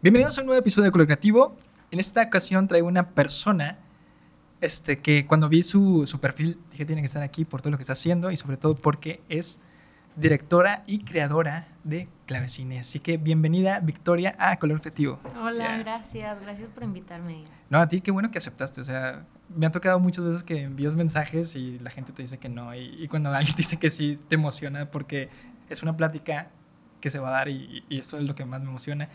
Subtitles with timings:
[0.00, 1.56] Bienvenidos a un nuevo episodio de Color Creativo.
[1.90, 3.78] En esta ocasión traigo una persona
[4.60, 7.78] este, que cuando vi su, su perfil dije tiene que estar aquí por todo lo
[7.78, 9.58] que está haciendo y sobre todo porque es
[10.14, 12.78] directora y creadora de Clavecine.
[12.78, 15.18] Así que bienvenida, Victoria, a Color Creativo.
[15.42, 15.78] Hola, yeah.
[15.78, 16.40] gracias.
[16.42, 17.42] Gracias por invitarme.
[17.68, 18.80] No, a ti qué bueno que aceptaste.
[18.80, 22.38] O sea, me han tocado muchas veces que envías mensajes y la gente te dice
[22.38, 22.72] que no.
[22.72, 25.28] Y, y cuando alguien te dice que sí, te emociona porque
[25.68, 26.50] es una plática
[27.00, 29.08] que se va a dar y, y eso es lo que más me emociona.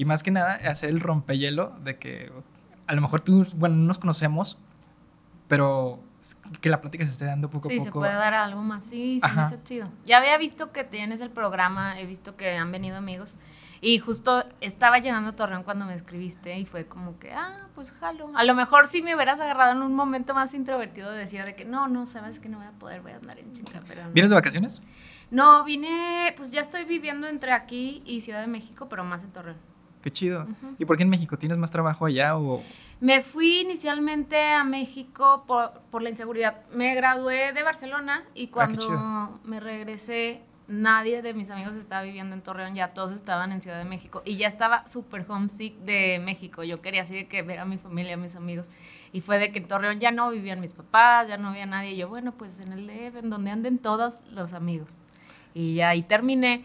[0.00, 2.32] Y más que nada, hacer el rompehielo de que
[2.86, 4.56] a lo mejor tú, bueno, no nos conocemos,
[5.46, 6.02] pero
[6.62, 7.82] que la plática se esté dando poco sí, a poco.
[7.82, 8.86] Sí, se puede dar algo más.
[8.86, 9.92] Sí, sí, me chido.
[10.06, 13.36] Ya había visto que tienes el programa, he visto que han venido amigos.
[13.82, 17.92] Y justo estaba llegando a Torreón cuando me escribiste y fue como que, ah, pues
[17.92, 18.32] jalo.
[18.34, 21.66] A lo mejor si me hubieras agarrado en un momento más introvertido, decía de que
[21.66, 23.80] no, no, sabes que no voy a poder, voy a andar en chica.
[23.86, 24.12] Pero no.
[24.12, 24.80] ¿Vienes de vacaciones?
[25.30, 29.32] No, vine, pues ya estoy viviendo entre aquí y Ciudad de México, pero más en
[29.32, 29.69] Torreón.
[30.02, 30.42] Qué chido.
[30.42, 30.74] Uh -huh.
[30.78, 31.36] ¿Y por qué en México?
[31.36, 32.62] ¿Tienes más trabajo allá o...?
[33.00, 36.58] Me fui inicialmente a México por, por la inseguridad.
[36.72, 42.34] Me gradué de Barcelona y cuando ah, me regresé, nadie de mis amigos estaba viviendo
[42.34, 46.20] en Torreón, ya todos estaban en Ciudad de México y ya estaba súper homesick de
[46.24, 46.62] México.
[46.62, 48.66] Yo quería así de que ver a mi familia, a mis amigos.
[49.12, 51.92] Y fue de que en Torreón ya no vivían mis papás, ya no había nadie.
[51.92, 55.00] Y yo, bueno, pues en el DF, en donde anden todos los amigos.
[55.54, 56.64] Y ya ahí terminé.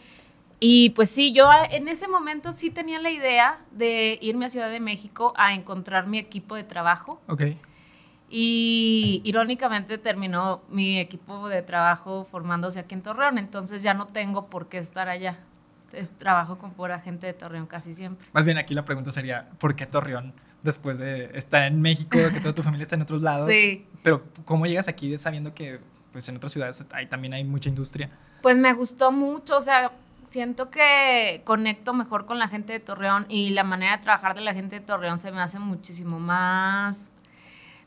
[0.60, 4.70] Y pues sí, yo en ese momento sí tenía la idea de irme a Ciudad
[4.70, 7.22] de México a encontrar mi equipo de trabajo.
[7.28, 7.42] Ok.
[8.30, 14.48] Y irónicamente terminó mi equipo de trabajo formándose aquí en Torreón, entonces ya no tengo
[14.48, 15.38] por qué estar allá.
[15.94, 18.28] Es, trabajo con pura gente de Torreón casi siempre.
[18.34, 20.34] Más bien aquí la pregunta sería, ¿por qué Torreón?
[20.64, 23.50] Después de estar en México, que toda tu familia está en otros lados.
[23.52, 23.86] Sí.
[24.02, 25.80] Pero ¿cómo llegas aquí sabiendo que
[26.12, 28.10] pues, en otras ciudades hay, también hay mucha industria?
[28.42, 29.92] Pues me gustó mucho, o sea,
[30.26, 34.42] siento que conecto mejor con la gente de Torreón y la manera de trabajar de
[34.42, 37.12] la gente de Torreón se me hace muchísimo más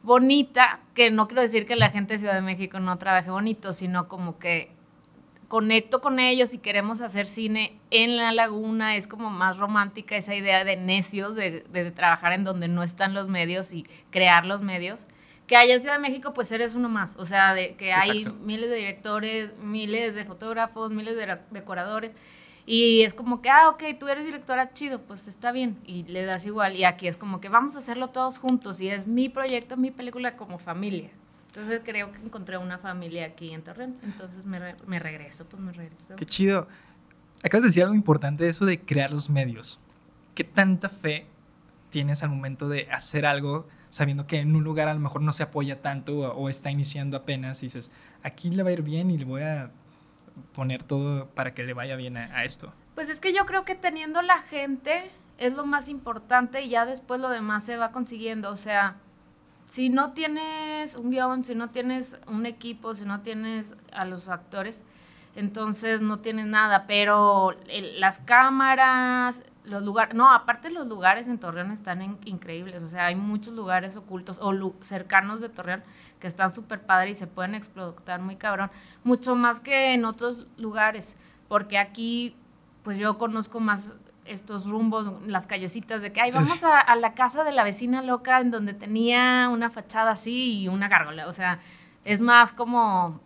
[0.02, 3.72] bonita, que no quiero decir que la gente de Ciudad de México no trabaje bonito,
[3.72, 4.72] sino como que
[5.48, 10.34] conecto con ellos y queremos hacer cine en la laguna, es como más romántica esa
[10.34, 11.62] idea de necios, de,
[11.94, 15.04] trabajar en donde no están los medios y crear los medios
[15.48, 18.18] que allá en Ciudad de México pues eres uno más, o sea, de que hay
[18.18, 18.38] Exacto.
[18.44, 22.12] miles de directores, miles de fotógrafos, miles de decoradores
[22.66, 26.26] y es como que, ah, ok, tú eres directora, chido, pues está bien y le
[26.26, 29.30] das igual y aquí es como que vamos a hacerlo todos juntos y es mi
[29.30, 31.10] proyecto, mi película como familia.
[31.46, 35.62] Entonces creo que encontré una familia aquí en Torreón, entonces me, re me regreso, pues
[35.62, 36.14] me regreso.
[36.16, 36.68] Qué chido.
[37.42, 39.80] Acabas de decir algo importante, eso de crear los medios.
[40.34, 41.24] ¿Qué tanta fe
[41.88, 45.32] tienes al momento de hacer algo sabiendo que en un lugar a lo mejor no
[45.32, 49.10] se apoya tanto o, está iniciando apenas y dices, aquí le va a ir bien
[49.10, 49.70] y le voy a
[50.54, 52.72] poner todo para que le vaya bien a, esto?
[52.94, 56.84] Pues es que yo creo que teniendo la gente es lo más importante y ya
[56.84, 58.50] después lo demás se va consiguiendo.
[58.50, 58.96] O sea,
[59.70, 64.28] si no tienes un guion, si no tienes un equipo, si no tienes a los
[64.28, 64.82] actores,
[65.36, 67.54] entonces no tienes nada, pero
[67.96, 73.06] las cámaras, los lugares, no, aparte los lugares en Torreón están en, increíbles, o sea,
[73.06, 75.82] hay muchos lugares ocultos o cercanos de Torreón
[76.18, 78.70] que están súper padres y se pueden explotar muy cabrón,
[79.04, 81.16] mucho más que en otros lugares,
[81.48, 82.34] porque aquí,
[82.82, 87.14] pues yo conozco más estos rumbos, las callecitas de que, ay, vamos a, a la
[87.14, 91.32] casa de la vecina loca en donde tenía una fachada así y una gárgola, o
[91.32, 91.60] sea,
[92.04, 93.20] es más como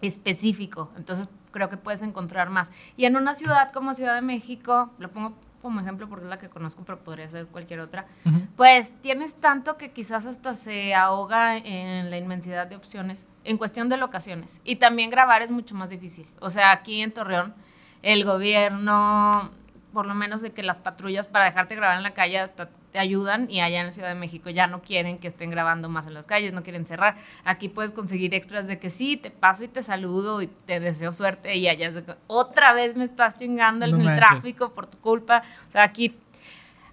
[0.00, 2.70] específico, entonces creo que puedes encontrar más.
[2.96, 6.38] Y en una ciudad como Ciudad de México, lo pongo como ejemplo porque es la
[6.38, 8.46] que conozco, pero podría ser cualquier otra, uh -huh.
[8.56, 13.88] pues tienes tanto que quizás hasta se ahoga en la inmensidad de opciones en cuestión
[13.88, 14.60] de locaciones.
[14.64, 16.28] Y también grabar es mucho más difícil.
[16.40, 17.54] O sea, aquí en Torreón,
[18.02, 19.50] el gobierno,
[19.92, 23.02] por lo menos de que las patrullas para dejarte grabar en la calle hasta te
[23.02, 26.08] ayudan y allá en la Ciudad de México ya no quieren que estén grabando más
[26.08, 27.16] en las calles, no quieren cerrar.
[27.44, 31.12] Aquí puedes conseguir extras de que sí, te paso y te saludo y te deseo
[31.12, 34.20] suerte y allá es de que otra vez me estás chingando no en manches.
[34.20, 35.44] el tráfico por tu culpa.
[35.68, 36.16] O sea, aquí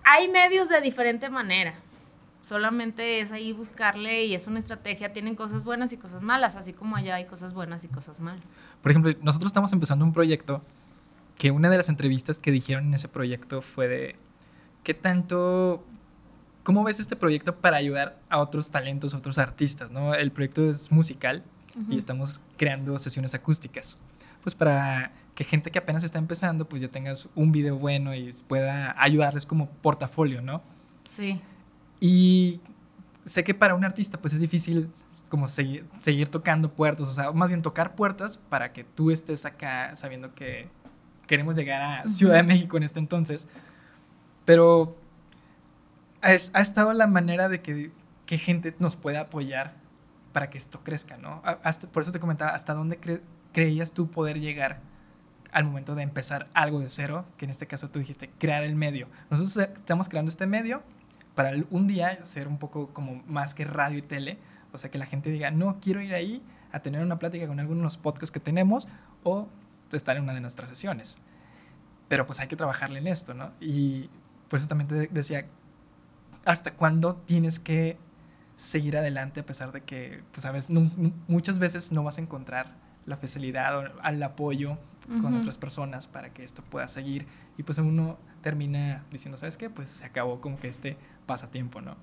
[0.03, 1.73] hay medios de diferente manera.
[2.43, 5.11] Solamente es ahí buscarle y es una estrategia.
[5.11, 8.43] Tienen cosas buenas y cosas malas, así como allá hay cosas buenas y cosas malas.
[8.83, 10.61] Por ejemplo, nosotros estamos empezando un proyecto
[11.35, 14.15] que una de las entrevistas que dijeron en ese proyecto fue de
[14.85, 15.83] ¿qué tanto,
[16.65, 19.91] cómo ves este proyecto para ayudar a otros talentos, a otros artistas?
[19.91, 20.13] ¿no?
[20.13, 21.43] El proyecto es musical
[21.75, 21.93] uh -huh.
[21.93, 23.97] y estamos creando sesiones acústicas,
[24.41, 28.33] pues para que gente que apenas está empezando, pues ya tengas un video bueno y
[28.47, 30.61] pueda ayudarles como portafolio, ¿no?
[31.09, 31.39] Sí.
[31.99, 32.61] Y
[33.25, 34.89] sé que para un artista, pues es difícil
[35.29, 39.45] como seguir, seguir tocando puertas, o sea, más bien tocar puertas para que tú estés
[39.45, 40.69] acá sabiendo que
[41.27, 43.47] queremos llegar a Ciudad de México en este entonces,
[44.45, 44.95] Pero
[46.25, 47.91] ha, estado la manera de que,
[48.25, 49.75] que, gente nos pueda apoyar
[50.33, 51.41] para que esto crezca, ¿no?
[51.91, 53.21] Por eso te comentaba, ¿hasta dónde cre
[53.53, 54.81] creías tú poder llegar
[55.53, 57.25] al momento de empezar algo de cero?
[57.37, 59.07] Que en este caso tú dijiste, crear el medio.
[59.29, 60.83] Nosotros estamos creando este medio
[61.35, 64.39] para un día ser un poco como más que radio y tele,
[64.73, 66.41] o sea, que la gente diga, no, quiero ir ahí
[66.71, 68.87] a tener una plática con algunos podcasts que tenemos
[69.23, 69.47] o
[69.93, 71.19] estar en una de nuestras sesiones.
[72.09, 73.53] Pero pues hay que trabajarle en esto, ¿no?
[73.61, 74.09] Y
[74.49, 75.47] por eso también te decía,
[76.45, 77.97] ¿hasta cuándo tienes que
[78.55, 80.69] seguir adelante a pesar de que, pues, sabes,
[81.27, 82.73] muchas veces no vas a encontrar
[83.05, 84.77] la facilidad o el apoyo
[85.21, 87.27] con otras personas para que esto pueda seguir
[87.57, 89.69] y pues uno termina diciendo, ¿sabes qué?
[89.69, 90.97] Pues se acabó como que este
[91.27, 91.95] pasatiempo, ¿no?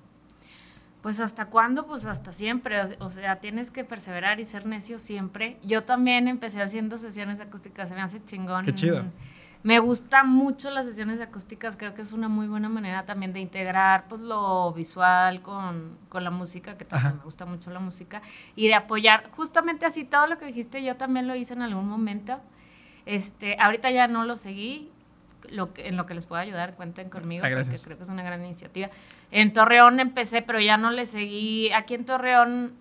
[1.01, 5.59] Pues hasta cuándo, pues hasta siempre, o sea, tienes que perseverar y ser necio siempre.
[5.61, 8.63] Yo también empecé haciendo sesiones acústicas, se me hace chingón.
[8.63, 9.03] Qué chido.
[9.63, 13.39] Me gustan mucho las sesiones acústicas, creo que es una muy buena manera también de
[13.39, 18.21] integrar pues lo visual con, con la música, que también me gusta mucho la música,
[18.57, 21.87] y de apoyar justamente así todo lo que dijiste, yo también lo hice en algún
[21.87, 22.41] momento.
[23.05, 24.91] Este, ahorita ya no lo seguí,
[25.49, 28.09] lo que, en lo que les pueda ayudar, cuenten conmigo, ah, porque creo que es
[28.09, 28.89] una gran iniciativa.
[29.31, 31.71] En Torreón empecé, pero ya no le seguí.
[31.71, 32.73] Aquí en Torreón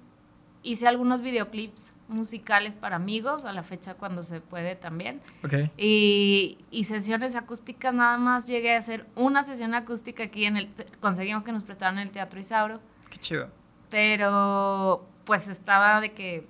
[0.64, 5.20] hice algunos videoclips musicales para amigos, a la fecha cuando se puede también.
[5.44, 5.70] Okay.
[5.76, 10.68] Y, y, sesiones acústicas, nada más llegué a hacer una sesión acústica aquí en el...
[11.00, 12.80] Conseguimos que nos prestaran el Teatro Isauro.
[13.10, 13.48] Qué chido.
[13.90, 16.46] Pero pues estaba de que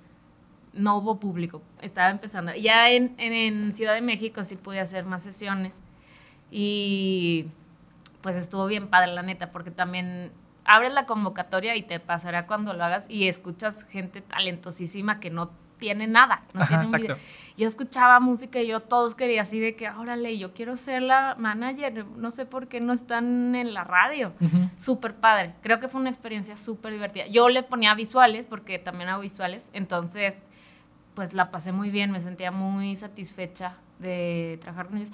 [0.73, 2.53] no hubo público, estaba empezando.
[2.55, 5.75] Ya en, en Ciudad de México sí pude hacer más sesiones
[6.49, 7.47] y
[8.21, 10.31] pues estuvo bien padre, la neta, porque también
[10.65, 15.51] abres la convocatoria y te pasará cuando lo hagas y escuchas gente talentosísima que no
[15.77, 16.43] tiene nada.
[16.53, 17.17] No tiene exacto.
[17.57, 21.35] Yo escuchaba música y yo todos quería así de que, órale, yo quiero ser la
[21.37, 24.33] manager, no sé por qué no están en la radio.
[24.79, 25.53] Súper padre.
[25.61, 27.27] Creo que fue una experiencia súper divertida.
[27.27, 30.41] Yo le ponía visuales, porque también hago visuales, entonces
[31.13, 35.11] pues la pasé muy bien, me sentía muy satisfecha de trabajar con ellos.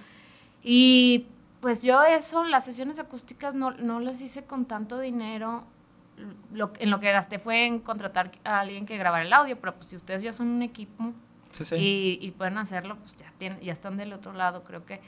[0.64, 1.26] Y
[1.62, 5.64] pues yo eso, las sesiones acústicas no, no las hice con tanto dinero.
[6.54, 9.76] Lo, en lo que gasté fue en contratar a alguien que grabara el audio, pero
[9.76, 11.14] pues si ustedes ya son un equipo
[11.78, 15.02] Y, y, pueden hacerlo, pues ya, tienen, ya están del otro lado, creo que.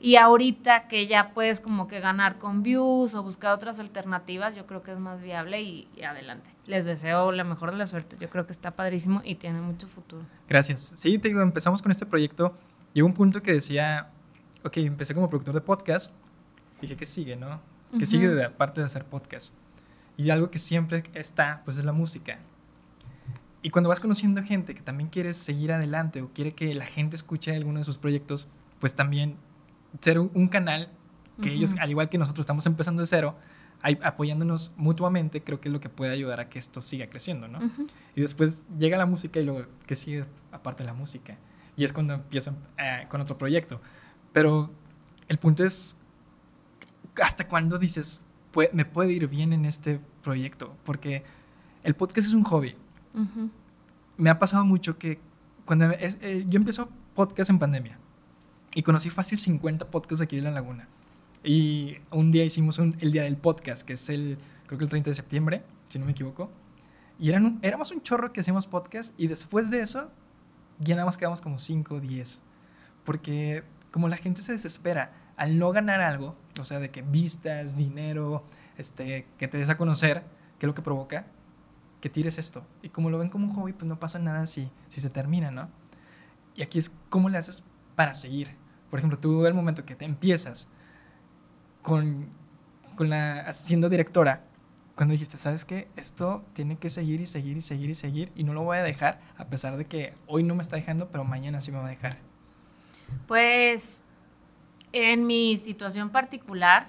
[0.00, 4.66] Y ahorita que ya puedes como que ganar con views o buscar otras alternativas, yo
[4.66, 6.50] creo que es más viable y, y adelante.
[6.66, 8.16] Les deseo la mejor de la suerte.
[8.18, 10.24] Yo creo que está padrísimo y tiene mucho futuro.
[10.48, 10.92] Gracias.
[10.96, 12.52] Sí, te digo, empezamos con este proyecto.
[12.92, 14.10] Llegó un punto que decía,
[14.64, 16.12] ok, empecé como productor de podcast.
[16.80, 17.60] Dije, ¿qué sigue, no?
[17.98, 19.54] ¿Qué sigue de, aparte de hacer podcast?
[20.16, 22.38] Y algo que siempre está, pues es la música.
[23.62, 27.16] Y cuando vas conociendo gente que también quiere seguir adelante o quiere que la gente
[27.16, 28.48] escuche alguno de sus proyectos,
[28.80, 29.36] pues también
[30.00, 30.90] ser un, canal
[31.40, 33.36] que ellos, al igual que nosotros estamos empezando de cero,
[34.02, 37.60] apoyándonos mutuamente, creo que es lo que puede ayudar a que esto siga creciendo, ¿no?
[38.14, 41.38] Y después llega la música y luego, ¿qué sigue aparte de la música?
[41.76, 43.80] Y es cuando empiezo eh, con otro proyecto.
[44.34, 44.68] Pero
[45.28, 45.96] el punto es,
[47.22, 48.24] ¿hasta cuándo dices,
[48.72, 50.76] me puede ir bien en este proyecto?
[50.84, 51.22] Porque
[51.84, 52.74] el podcast es un hobby.
[54.16, 55.20] Me ha pasado mucho que
[55.64, 57.96] cuando eh, yo empiezo podcast en pandemia
[58.74, 60.88] y conocí fácil 50 podcasts aquí de La Laguna.
[61.44, 65.10] Y un día hicimos el día del podcast, que es el, creo que el 30
[65.10, 66.50] de septiembre, si no me equivoco.
[67.20, 70.10] Y eran éramos un chorro que hacíamos podcast y después de eso
[70.80, 72.42] ya nada más quedamos como 5 o 10.
[73.04, 73.62] Porque
[73.94, 78.42] como la gente se desespera al no ganar algo, o sea, de que vistas, dinero,
[78.76, 80.24] este, que te des a conocer,
[80.58, 81.26] ¿qué es lo que provoca?
[82.00, 82.66] Que tires esto.
[82.82, 85.52] Y como lo ven como un hobby, pues no pasa nada si, si se termina,
[85.52, 85.68] ¿no?
[86.56, 87.62] Y aquí es cómo le haces
[87.94, 88.56] para seguir.
[88.90, 90.68] Por ejemplo, tú el momento que te empiezas
[91.80, 92.30] con,
[92.96, 94.42] con la, siendo directora,
[94.96, 95.86] cuando dijiste, ¿sabes qué?
[95.94, 98.82] Esto tiene que seguir y seguir y seguir y seguir y no lo voy a
[98.82, 101.86] dejar, a pesar de que hoy no me está dejando, pero mañana sí me va
[101.86, 102.33] a dejar.
[103.26, 104.02] Pues
[104.92, 106.88] en mi situación particular,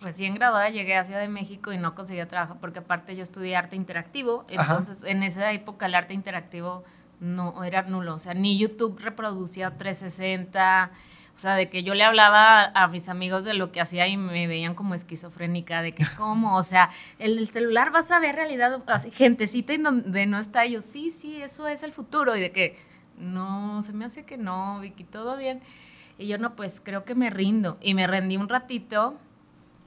[0.00, 3.54] recién graduada llegué a Ciudad de México y no conseguía trabajo porque aparte yo estudié
[3.56, 6.84] arte interactivo, entonces en esa época el arte interactivo
[7.20, 10.90] no era nulo, o sea, ni YouTube reproducía 360,
[11.36, 14.16] o sea, de que yo le hablaba a mis amigos de lo que hacía y
[14.16, 16.88] me veían como esquizofrénica, de que cómo, o sea,
[17.18, 20.82] el, el celular vas a ver realidad, así, gentecita en donde no está, y yo,
[20.82, 22.89] sí, sí, eso es el futuro, y de que
[23.20, 25.60] no, se me hace que no, Vicky, todo bien.
[26.18, 27.78] Y yo no, pues creo que me rindo.
[27.80, 29.16] Y me rendí un ratito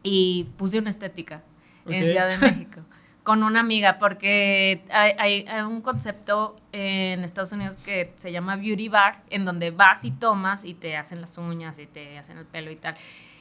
[0.01, 1.43] y puse una estética
[1.85, 2.81] en Ciudad de México
[3.23, 8.89] con una amiga, porque hay, hay, un concepto en Estados Unidos que se llama beauty
[8.89, 12.45] bar, en donde vas y tomas y te hacen las uñas y te hacen el
[12.45, 12.95] pelo y tal.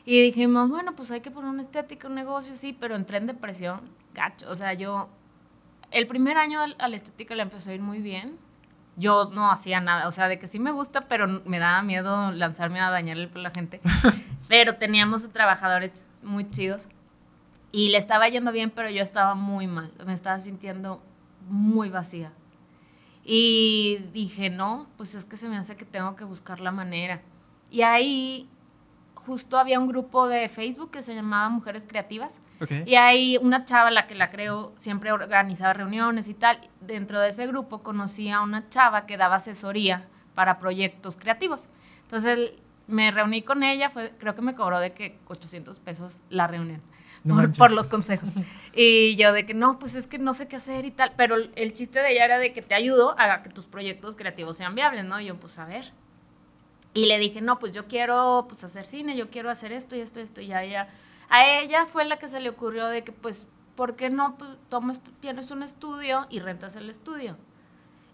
[0.04, 3.26] Y dijimos, bueno, pues hay que poner una estética, un negocio, sí, pero entré en
[3.26, 3.80] depresión,
[4.14, 4.48] gacho.
[4.48, 5.08] O sea, yo,
[5.90, 8.38] el primer año a la estética le empezó a ir muy bien.
[8.96, 12.30] Yo no hacía nada, o sea, de que sí me gusta, pero me daba miedo
[12.32, 13.80] lanzarme a dañarle a la gente.
[14.48, 16.88] pero teníamos trabajadores muy chidos
[17.72, 21.02] y le estaba yendo bien, pero yo estaba muy mal, me estaba sintiendo
[21.48, 22.32] muy vacía.
[23.24, 27.22] Y dije, no, pues es que se me hace que tengo que buscar la manera.
[27.70, 28.48] Y ahí
[29.26, 32.40] justo había un grupo de Facebook que se llamaba Mujeres Creativas.
[32.86, 36.58] Y ahí una chava, la que la creo, siempre organizaba reuniones y tal.
[36.80, 41.68] Dentro de ese grupo conocí a una chava que daba asesoría para proyectos creativos.
[42.04, 42.52] Entonces
[42.86, 46.80] me reuní con ella, fue, creo que me cobró de que 800 pesos la reunión.
[47.56, 48.30] por, los consejos.
[48.74, 51.36] Y yo de que no, pues es que no sé qué hacer y tal, pero
[51.36, 54.74] el chiste de ella era de que te ayudo a que tus proyectos creativos sean
[54.74, 55.20] viables, ¿no?
[55.20, 55.92] Y yo pues a ver.
[56.94, 60.00] Y le dije, no, pues yo quiero pues hacer cine, yo quiero hacer esto y
[60.00, 60.40] esto y esto.
[60.40, 60.88] Y a ella,
[61.28, 64.50] a ella fue la que se le ocurrió de que pues, ¿por qué no pues,
[64.68, 67.36] tomas, tienes un estudio y rentas el estudio?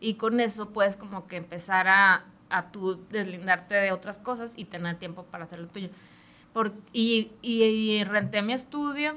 [0.01, 4.65] Y con eso puedes como que empezar a, a tú deslindarte de otras cosas y
[4.65, 5.91] tener tiempo para hacer lo tuyo
[6.93, 9.15] y, renté mi estudio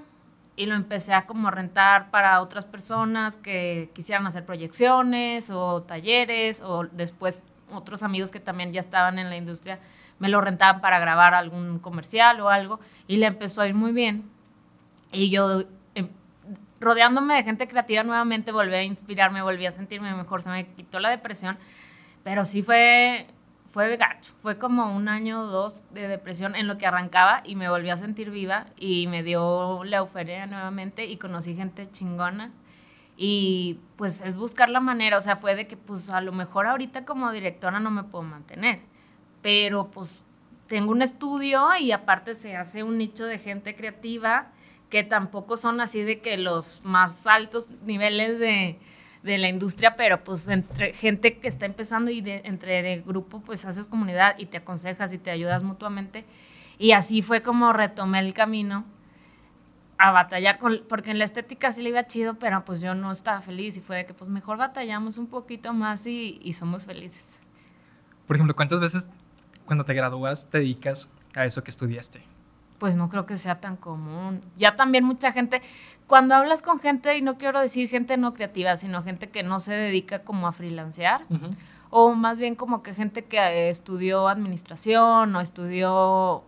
[0.56, 6.62] y lo empecé a como rentar para otras personas que quisieran hacer proyecciones o talleres
[6.62, 9.80] o después otros amigos que también ya estaban en la industria
[10.20, 13.92] me lo rentaban para grabar algún comercial o algo y le empezó a ir muy
[13.92, 14.30] bien.
[15.12, 15.63] Y yo
[15.96, 16.10] em,
[16.80, 21.00] rodeándome de gente creativa nuevamente volví a inspirarme, volví a sentirme mejor, se me quitó
[21.00, 21.58] la depresión,
[22.24, 23.25] pero sí fue
[23.72, 24.34] fue gacho.
[24.42, 27.90] Fue como un año o dos de depresión en lo que arrancaba y me volví
[27.90, 32.51] a sentir viva y me dio la euforia nuevamente y conocí gente chingona.
[33.24, 36.66] Y pues es buscar la manera, o sea, fue de que pues a lo mejor
[36.66, 38.80] ahorita como directora no me puedo mantener,
[39.44, 40.24] pero pues
[40.66, 44.48] tengo un estudio y aparte se hace un nicho de gente creativa
[44.90, 48.80] que tampoco son así de que los más altos niveles de,
[49.22, 53.40] de la industria, pero pues entre gente que está empezando y de, entre de grupo
[53.40, 56.25] pues haces comunidad y te aconsejas y te ayudas mutuamente.
[56.80, 58.84] Y así fue como retomé el camino
[60.01, 63.12] a batallar con, porque en la estética sí le iba chido, pero pues yo no
[63.12, 66.86] estaba feliz y fue de que pues mejor batallamos un poquito más y, y somos
[66.86, 67.38] felices.
[68.25, 69.08] Por ejemplo, ¿cuántas veces
[69.65, 72.24] cuando te gradúas te dedicas a eso que estudiaste?
[72.79, 74.41] Pues no creo que sea tan común.
[74.58, 75.62] Ya también mucha gente,
[76.08, 79.60] cuando hablas con gente, y no quiero decir gente no creativa, sino gente que no
[79.60, 81.25] se dedica como a freelancear,
[81.91, 86.43] o más bien como que gente que eh, estudió administración o estudió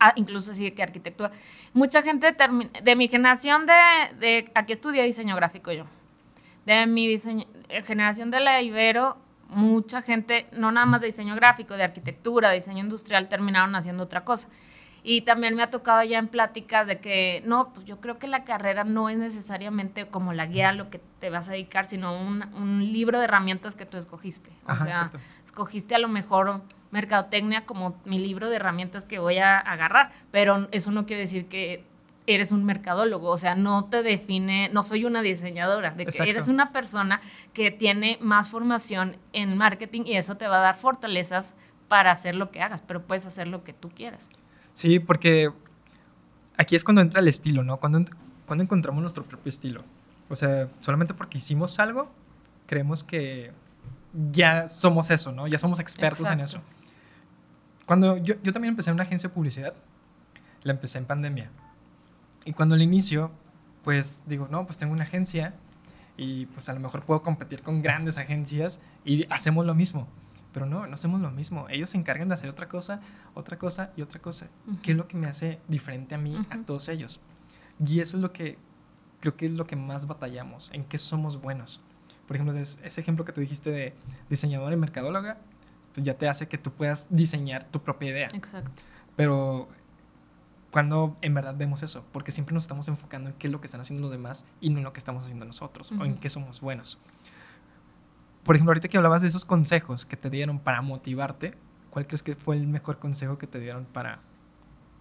[0.00, 1.30] ah, incluso así que arquitectura.
[1.74, 2.34] Mucha gente
[2.82, 3.74] de mi generación de,
[4.20, 5.86] de, aquí estudié diseño gráfico yo.
[6.64, 9.16] De mi diseño, eh, generación de la Ibero,
[9.48, 14.04] mucha gente, no nada más de diseño gráfico, de arquitectura, de diseño industrial, terminaron haciendo
[14.04, 14.48] otra cosa.
[15.02, 18.28] Y también me ha tocado ya en pláticas de que, no, pues yo creo que
[18.28, 21.86] la carrera no es necesariamente como la guía a lo que te vas a dedicar,
[21.86, 24.50] sino un, un libro de herramientas que tú escogiste.
[24.66, 25.10] O sea,
[25.44, 26.62] escogiste a lo mejor
[26.94, 31.46] mercadotecnia como mi libro de herramientas que voy a agarrar, pero eso no quiere decir
[31.46, 31.84] que
[32.26, 36.48] eres un mercadólogo, o sea, no te define, no soy una diseñadora, de que eres
[36.48, 37.20] una persona
[37.52, 41.54] que tiene más formación en marketing y eso te va a dar fortalezas
[41.88, 44.30] para hacer lo que hagas, pero puedes hacer lo que tú quieras.
[44.72, 45.50] Sí, porque
[46.56, 47.76] aquí es cuando entra el estilo, ¿no?
[47.76, 48.04] Cuando,
[48.46, 49.82] cuando encontramos nuestro propio estilo.
[50.30, 52.10] O sea, solamente porque hicimos algo,
[52.66, 53.52] creemos que
[54.32, 55.46] ya somos eso, ¿no?
[55.46, 56.60] Ya somos expertos en eso.
[57.86, 59.74] Cuando yo, yo también empecé en una agencia de publicidad,
[60.62, 61.50] la empecé en pandemia.
[62.44, 63.30] Y cuando al inicio,
[63.82, 65.54] pues digo, no, pues tengo una agencia
[66.16, 70.08] y pues a lo mejor puedo competir con grandes agencias y hacemos lo mismo.
[70.52, 71.66] Pero no, no hacemos lo mismo.
[71.68, 73.00] Ellos se encargan de hacer otra cosa,
[73.34, 74.46] otra cosa y otra cosa.
[74.82, 77.20] ¿Qué es lo que me hace diferente a mí, a todos ellos?
[77.84, 78.56] Y eso es lo que
[79.20, 81.82] creo que es lo que más batallamos, en qué somos buenos.
[82.26, 83.94] Por ejemplo, ese ejemplo que tú dijiste de
[84.28, 85.38] diseñador y mercadóloga,
[85.96, 88.28] ya te hace que tú puedas diseñar tu propia idea.
[88.32, 88.82] Exacto.
[89.16, 89.68] Pero
[90.70, 93.66] cuando en verdad vemos eso, porque siempre nos estamos enfocando en qué es lo que
[93.66, 96.28] están haciendo los demás y no en lo que estamos haciendo nosotros o en qué
[96.30, 97.00] somos buenos
[98.44, 101.54] por ejemplo, ahorita que hablabas de esos consejos que te dieron para motivarte,
[101.90, 104.20] ¿cuál crees que fue el mejor consejo que te dieron para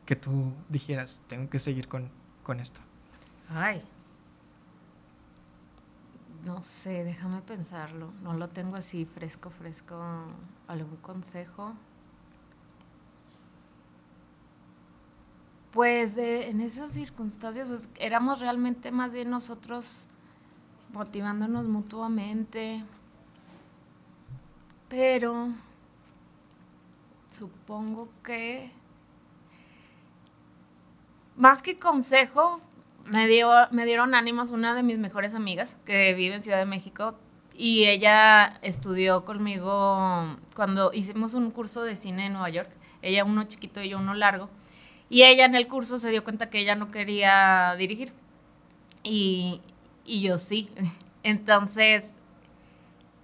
[0.05, 2.09] que tú dijeras, tengo que seguir con,
[2.41, 2.79] con esto?
[3.49, 3.83] Ay.
[6.45, 8.11] No sé, déjame pensarlo.
[8.21, 9.95] No lo tengo así fresco, fresco.
[10.67, 11.73] ¿Algún consejo?
[15.71, 20.07] Pues en esas circunstancias pues, éramos realmente más bien nosotros
[20.91, 22.83] motivándonos mutuamente
[24.93, 25.47] pero
[27.31, 28.71] supongo que
[31.35, 32.59] más que consejo,
[33.05, 36.65] me, dio, me dieron ánimos una de mis mejores amigas que vive en Ciudad de
[36.65, 37.15] México
[37.55, 42.69] y ella estudió conmigo cuando hicimos un curso de cine en Nueva York.
[43.01, 44.49] Ella uno chiquito y yo uno largo.
[45.09, 48.13] Y ella en el curso se dio cuenta que ella no quería dirigir.
[49.03, 49.61] Y,
[50.05, 50.69] y yo sí.
[51.23, 52.09] Entonces,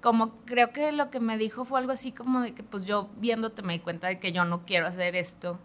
[0.02, 3.10] como creo que lo que me dijo fue algo así como de que pues yo
[3.18, 5.60] viéndote me di cuenta de que yo no quiero hacer esto,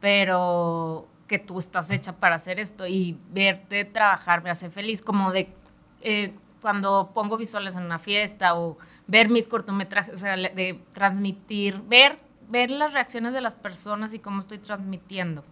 [0.00, 5.30] pero que tú estás hecha para hacer esto y verte trabajar me hace feliz, como
[5.30, 5.52] de
[6.00, 11.80] eh, cuando pongo visuales en una fiesta o ver mis cortometrajes, o sea, de transmitir,
[11.82, 12.16] ver,
[12.48, 15.44] ver las reacciones de las personas y cómo estoy transmitiendo.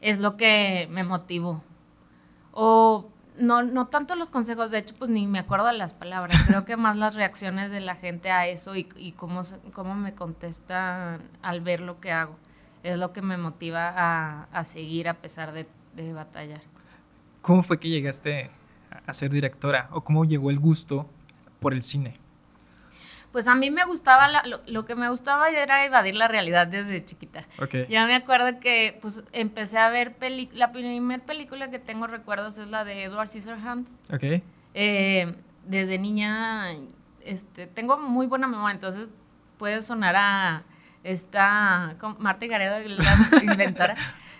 [0.00, 1.62] Es lo que me motivó.
[2.52, 3.08] O
[3.38, 6.64] no, no tanto los consejos, de hecho, pues ni me acuerdo de las palabras, creo
[6.64, 11.30] que más las reacciones de la gente a eso y, y cómo, cómo me contestan
[11.40, 12.36] al ver lo que hago.
[12.82, 16.60] Es lo que me motiva a, a seguir a pesar de, de batallar.
[17.40, 18.50] ¿Cómo fue que llegaste
[19.06, 21.08] a ser directora o cómo llegó el gusto
[21.60, 22.16] por el cine?
[23.32, 24.30] Pues a mí me gustaba,
[24.66, 27.46] lo, que me gustaba era evadir la realidad desde chiquita.
[27.58, 27.86] Okay.
[27.88, 30.14] Ya me acuerdo que pues empecé a ver,
[30.52, 33.98] la primera película que tengo recuerdos es la de Edward Scissorhands.
[34.12, 34.42] Ok.
[34.74, 35.34] Eh,
[35.66, 36.72] desde niña,
[37.22, 39.08] este, tengo muy buena memoria, entonces
[39.56, 40.62] puede sonar a
[41.04, 43.94] esta Marta Gareda, la inventora,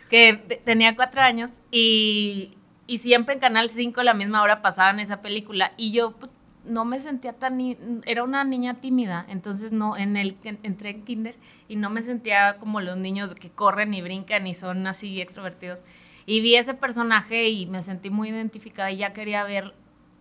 [0.09, 5.23] que tenía cuatro años y, y siempre en Canal 5 la misma hora pasaban esa
[5.23, 6.33] película y yo pues
[6.65, 7.59] no me sentía tan
[8.07, 11.35] era una niña tímida entonces no en el entré en kinder
[11.73, 15.83] y no me sentía como los niños que corren y brincan y son así extrovertidos.
[16.27, 19.73] Y vi ese personaje y me sentí muy identificada y ya quería ver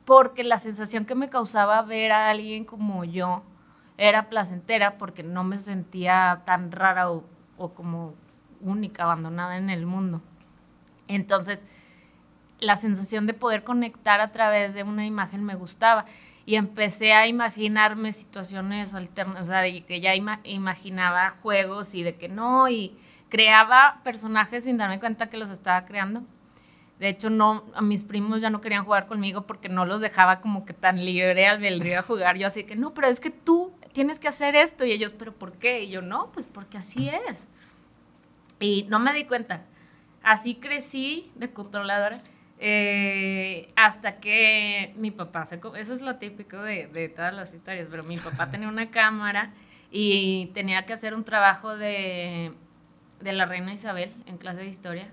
[0.05, 3.43] porque la sensación que me causaba ver a alguien como yo
[4.07, 7.23] era placentera porque no me sentía tan rara o,
[7.57, 8.15] o como
[8.59, 10.21] única abandonada en el mundo
[11.07, 11.59] entonces
[12.59, 16.05] la sensación de poder conectar a través de una imagen me gustaba
[16.45, 22.15] y empecé a imaginarme situaciones alternas, o sea, de que ya imaginaba juegos y de
[22.15, 22.97] que no, y
[23.29, 26.23] creaba personajes sin darme cuenta que los estaba creando.
[26.99, 30.39] De hecho, no, a mis primos ya no querían jugar conmigo porque no los dejaba
[30.41, 32.37] como que tan libre al albedrío a jugar.
[32.37, 34.85] Yo así que, no, pero es que tú tienes que hacer esto.
[34.85, 35.83] Y ellos, ¿pero por qué?
[35.83, 37.47] Y yo, no, pues porque así es.
[38.59, 39.63] Y no me di cuenta.
[40.23, 42.19] Así crecí de controladora
[42.63, 47.87] eh, hasta que mi papá, se, eso es lo típico de, de, todas las historias,
[47.89, 49.51] pero mi papá tenía una cámara
[49.89, 52.53] y tenía que hacer un trabajo de,
[53.19, 55.07] de la reina Isabel en clase de historia.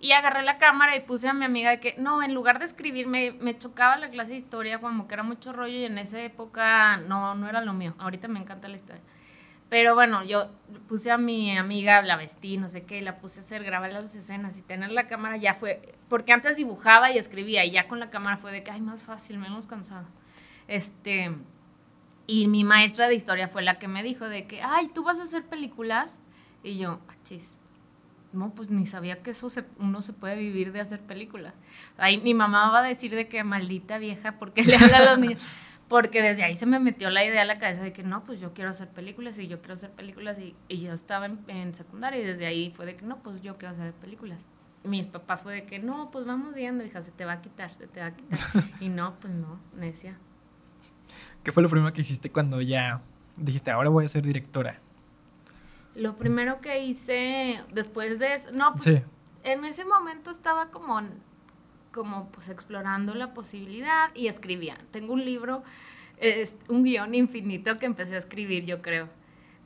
[0.00, 2.66] Y agarré la cámara y puse a mi amiga de que, no, en lugar de
[2.66, 5.98] escribir, me, me, chocaba la clase de historia, como que era mucho rollo y en
[5.98, 7.94] esa época no, no era lo mío.
[7.98, 9.02] Ahorita me encanta la historia.
[9.68, 10.48] Pero bueno, yo
[10.88, 14.14] puse a mi amiga, la vestí, no sé qué, la puse a hacer, grabar las
[14.14, 18.00] escenas y tener la cámara ya fue, porque antes dibujaba y escribía y ya con
[18.00, 20.06] la cámara fue de que, ay, más fácil, menos cansado.
[20.68, 21.34] Este,
[22.26, 25.20] y mi maestra de historia fue la que me dijo de que, ay, ¿tú vas
[25.20, 26.18] a hacer películas?
[26.62, 27.57] Y yo, achis.
[28.32, 31.54] No, pues ni sabía que eso se, uno se puede vivir de hacer películas.
[31.96, 35.18] Ahí mi mamá va a decir de que maldita vieja, porque le habla a los
[35.18, 35.42] niños
[35.88, 38.40] porque desde ahí se me metió la idea a la cabeza de que no, pues
[38.40, 42.20] yo quiero hacer películas y yo quiero hacer películas y, y yo estaba en, secundaria
[42.20, 44.40] y desde ahí fue de que no, pues yo quiero hacer películas.
[44.84, 47.72] Mis papás fue de que no, pues vamos viendo, hija, se te va a quitar,
[47.76, 48.38] se te va a quitar.
[48.80, 50.16] y no, pues no, necia.
[51.42, 53.00] ¿Qué fue lo primero que hiciste cuando ya
[53.36, 54.80] dijiste, ahora voy a ser directora?
[55.98, 59.02] Lo primero que hice después de eso, no, pues,
[59.42, 61.00] en ese momento estaba como
[61.90, 64.78] como pues explorando la posibilidad y escribía.
[64.92, 65.64] Tengo un libro,
[66.18, 69.08] es un guion infinito que empecé a escribir, yo creo.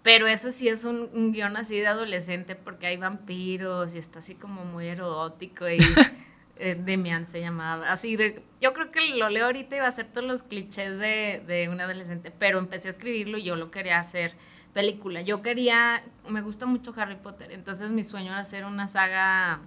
[0.03, 4.21] Pero eso sí es un, un guion así de adolescente porque hay vampiros y está
[4.21, 5.79] así como muy erótico y
[6.57, 7.93] eh, Demian se llamaba.
[7.93, 10.99] Así de, yo creo que lo leo ahorita y va a ser todos los clichés
[10.99, 14.35] de, de un adolescente, pero empecé a escribirlo y yo lo quería hacer
[14.73, 15.23] película.
[15.23, 19.61] Yo quería, me gusta mucho Harry Potter, entonces mi sueño era hacer una saga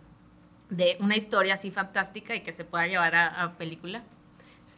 [0.70, 4.04] de una historia así fantástica y que se pueda llevar a, película.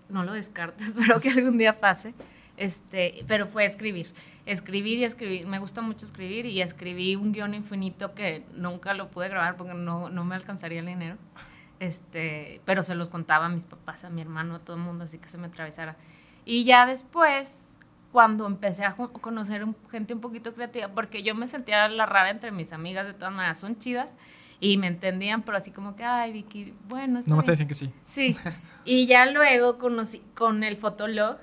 [0.10, 2.14] No lo descarto, espero que algún día pase.
[2.58, 4.12] Este, pero fue escribir,
[4.46, 5.48] escribir y escribir.
[5.48, 9.76] Me gusta mucho escribir y escribí un guion infinito que nunca lo pude grabar porque
[9.76, 11.18] no, no me alcanzaría el dinero.
[11.80, 15.04] Este, pero se los contaba a mis papás, a mi hermano, a todo el mundo,
[15.04, 15.96] así que se me atravesara.
[16.44, 17.56] Y ya después,
[18.12, 22.52] cuando empecé a conocer gente un poquito creativa, porque yo me sentía la rara entre
[22.52, 24.16] mis amigas, de todas maneras, son chidas,
[24.60, 27.20] y me entendían, pero así como que, ay, Vicky, bueno.
[27.26, 27.92] no me te dicen que sí.
[28.08, 28.36] Sí.
[28.90, 31.40] Y ya luego conocí con el Fotolog,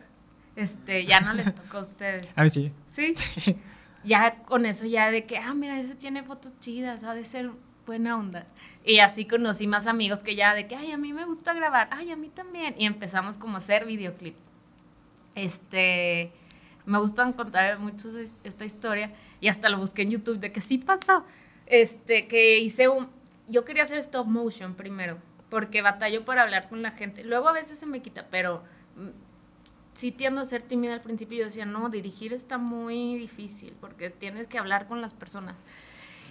[0.57, 2.27] este, ya no les tocó a ustedes.
[2.37, 2.72] A mí sí.
[2.88, 3.12] sí.
[4.05, 7.50] Ya con eso, ya de que, ah, mira, ese tiene fotos chidas, ha de ser
[7.87, 8.46] buena onda.
[8.85, 11.88] Y así conocí más amigos que ya de que, ay, a mí me gusta grabar,
[11.90, 12.74] ay, a mí también.
[12.77, 14.42] Y empezamos como a hacer videoclips.
[15.35, 16.33] Este,
[16.87, 18.09] me gustan contar mucho
[18.44, 21.25] esta historia y hasta lo busqué en YouTube de que sí pasó.
[21.66, 23.09] Este, que hice un,
[23.49, 25.18] yo quería hacer stop motion primero,
[25.49, 27.25] porque batallo por hablar con la gente.
[27.25, 28.62] Luego a veces se me quita, pero
[28.97, 29.09] mm,
[29.94, 31.38] sí tiendo a ser tímida al principio.
[31.38, 35.57] Yo decía, no, dirigir está muy difícil, porque tienes que hablar con las personas.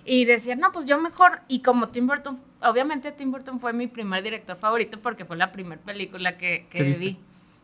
[0.06, 1.42] Y decía, no, pues yo mejor.
[1.48, 5.52] Y como Tim Burton, obviamente Tim Burton fue mi primer director favorito porque fue la
[5.52, 7.20] primera película que, que vi.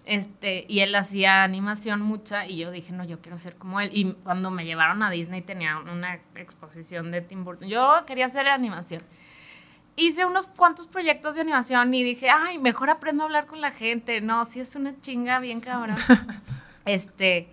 [0.10, 3.92] Este, y él hacía animación mucha y yo dije, no, yo quiero ser como él.
[3.94, 7.70] Y cuando me llevaron a Disney tenía una exposición de Tim Burton.
[7.70, 9.04] Yo quería hacer animación.
[9.96, 13.70] Hice unos cuantos proyectos de animación y dije, ay, mejor aprendo a hablar con la
[13.70, 14.20] gente.
[14.20, 15.96] No, sí es una chinga bien cabrón.
[16.86, 17.48] este,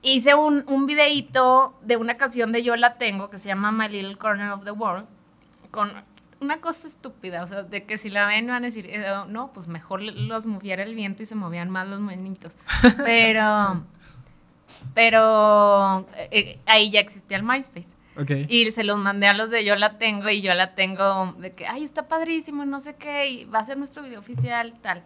[0.00, 3.88] hice un, un videíto de una canción de Yo la tengo que se llama My
[3.88, 5.08] Little Corner of the World
[5.72, 6.04] con
[6.40, 9.52] una cosa estúpida, o sea, de que si la ven van a decir, eh, no,
[9.52, 12.52] pues mejor los moviera el viento y se movían más los menitos.
[13.04, 13.82] Pero,
[14.94, 17.88] pero eh, ahí ya existía el MySpace.
[18.48, 21.52] Y se los mandé a los de yo la tengo y yo la tengo de
[21.52, 25.02] que, ay, está padrísimo, no sé qué, y va a ser nuestro video oficial, tal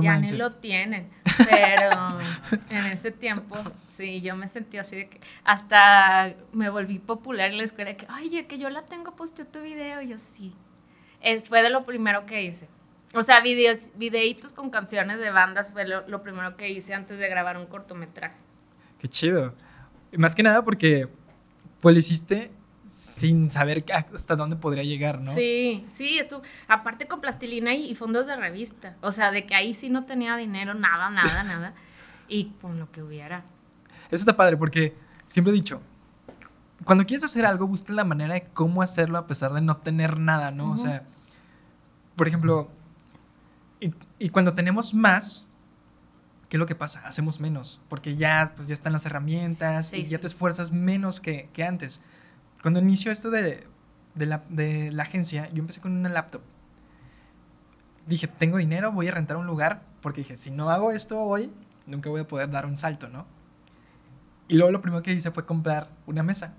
[0.00, 1.10] ya ni lo tienen.
[1.48, 1.90] Pero
[2.70, 3.56] en ese tiempo,
[3.90, 8.06] sí, yo me sentí así de que hasta me volví popular en la escuela, que,
[8.12, 10.00] oye, que yo la tengo, posteó tu video.
[10.02, 10.54] Y yo, sí.
[11.22, 12.68] Es, fue de lo primero que hice.
[13.14, 17.28] O sea, videos, videitos con canciones de bandas fue lo, primero que hice antes de
[17.28, 18.36] grabar un cortometraje.
[18.98, 19.54] Qué chido.
[20.10, 21.08] Y más que nada porque,
[21.80, 22.50] pues lo hiciste
[22.84, 25.32] sin saber hasta dónde podría llegar, ¿no?
[25.34, 29.72] Sí, sí, esto, aparte con plastilina y, fondos de revista, o sea, de que ahí
[29.74, 31.74] sí no tenía dinero, nada, nada, nada,
[32.28, 33.44] y con lo que hubiera.
[34.10, 34.94] Eso está padre porque
[35.26, 35.80] siempre he dicho,
[36.84, 40.18] cuando quieres hacer algo, busca la manera de cómo hacerlo a pesar de no tener
[40.18, 40.72] nada, ¿no?
[40.72, 41.04] O sea,
[42.16, 42.70] por ejemplo,
[44.18, 45.48] y, cuando tenemos más,
[46.48, 47.02] ¿qué es lo que pasa?
[47.06, 51.48] Hacemos menos, porque ya, pues, ya están las herramientas y ya te esfuerzas menos que,
[51.52, 52.02] que antes.
[52.62, 53.66] Cuando inició esto de,
[54.14, 54.44] la,
[55.02, 56.42] agencia, yo empecé con una laptop.
[58.06, 61.50] Dije, tengo dinero, voy a rentar un lugar, porque dije, si no hago esto hoy,
[61.86, 63.26] nunca voy a poder dar un salto, ¿no?
[64.46, 66.54] Y luego lo primero que hice fue comprar una mesa.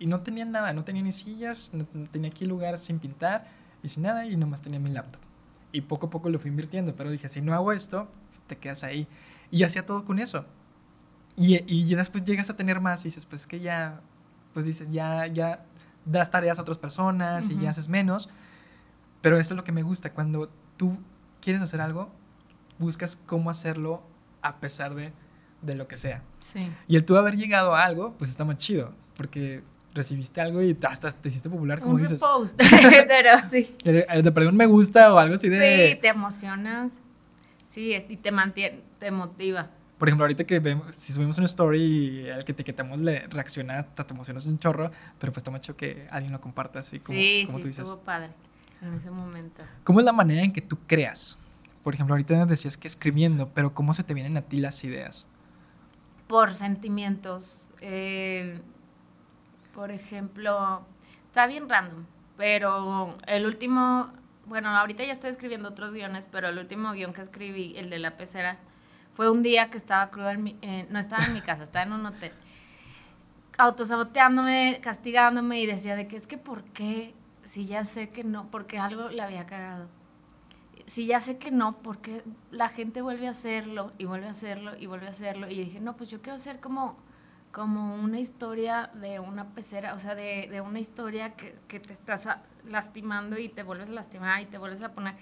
[0.00, 3.88] Y no tenía nada, no tenía ni sillas, no, tenía aquí lugar sin pintar y
[3.88, 5.20] sin nada, y nomás tenía mi laptop.
[5.72, 8.08] Y poco a poco lo fui invirtiendo, pero dije, si no hago esto,
[8.46, 9.06] te quedas ahí.
[9.50, 10.44] Y hacía todo con eso.
[11.36, 14.00] Y, y después llegas a tener más y dices, pues que ya
[14.52, 15.64] pues dices, ya, ya
[16.04, 18.28] das tareas a otras personas y ya haces menos.
[19.20, 20.96] Pero eso es lo que me gusta, cuando tú
[21.40, 22.10] quieres hacer algo,
[22.78, 24.02] buscas cómo hacerlo
[24.42, 25.12] a pesar de,
[25.62, 26.22] de lo que sea.
[26.40, 26.72] Sí.
[26.86, 29.62] Y el tú haber llegado a algo, pues está más chido, porque
[29.98, 32.20] recibiste algo y hasta te hiciste popular, como un dices.
[32.20, 32.54] Post,
[33.06, 33.76] pero sí.
[33.82, 35.90] Te perdí un me gusta o algo así de...
[35.92, 36.90] Sí, te emocionas.
[37.70, 42.30] Sí, y te mantiene, te motiva por ejemplo, ahorita que vemos, si subimos una story
[42.30, 46.06] al que te etiquetamos le reacciona, te emocionas un chorro, pero pues está mucho que
[46.10, 47.84] alguien lo comparta así como, sí, como sí, tú dices.
[47.84, 48.30] estuvo padre
[48.80, 49.62] en ese momento.
[49.82, 51.36] ¿Cómo es la manera en que tú creas?
[51.82, 55.26] Por ejemplo, ahorita decías que escribiendo, pero ¿cómo se te vienen a ti las ideas?
[56.28, 57.66] Por sentimientos.
[57.80, 58.60] Eh,
[59.74, 60.82] por ejemplo,
[61.26, 62.04] está bien random,
[62.36, 64.08] pero el último,
[64.46, 67.98] bueno, ahorita ya estoy escribiendo otros guiones, pero el último guion que escribí, el de
[67.98, 68.58] la pecera,
[69.18, 71.84] fue un día que estaba cruda, en mi, eh, no estaba en mi casa, estaba
[71.84, 72.30] en un hotel.
[73.58, 77.16] Autosaboteándome, castigándome y decía de que es que ¿por qué?
[77.44, 79.88] Si ya sé que no, porque algo le había cagado.
[80.86, 84.76] Si ya sé que no, porque la gente vuelve a hacerlo y vuelve a hacerlo
[84.78, 85.50] y vuelve a hacerlo.
[85.50, 86.96] Y dije, no, pues yo quiero hacer como,
[87.58, 91.92] como una historia de una pecera, o sea, de, de una historia que, que te
[91.92, 92.28] estás
[92.64, 95.16] lastimando y te vuelves a lastimar y te vuelves a poner.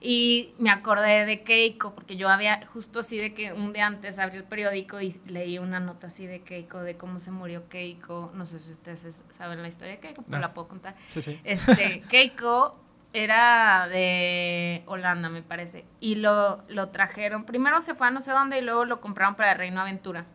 [0.00, 4.18] Y me acordé de Keiko, porque yo había justo así de que un día antes
[4.18, 8.32] abrí el periódico y leí una nota así de Keiko, de cómo se murió Keiko.
[8.34, 10.96] No sé si ustedes saben la historia de Keiko, pero la puedo contar.
[11.06, 11.40] Sí, sí.
[11.44, 12.80] Este, Keiko
[13.12, 15.84] era de Holanda, me parece.
[16.00, 17.44] Y lo, lo trajeron.
[17.44, 20.26] Primero se fue a no sé dónde y luego lo compraron para Reino Aventura.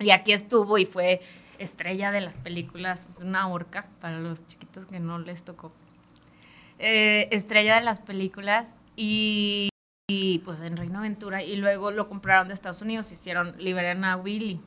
[0.00, 1.20] Y aquí estuvo y fue
[1.58, 5.72] estrella de las películas, una orca para los chiquitos que no les tocó.
[6.78, 9.68] Eh, estrella de las películas y,
[10.44, 14.60] pues en Reino Aventura y luego lo compraron de Estados Unidos, hicieron liberan a Willy.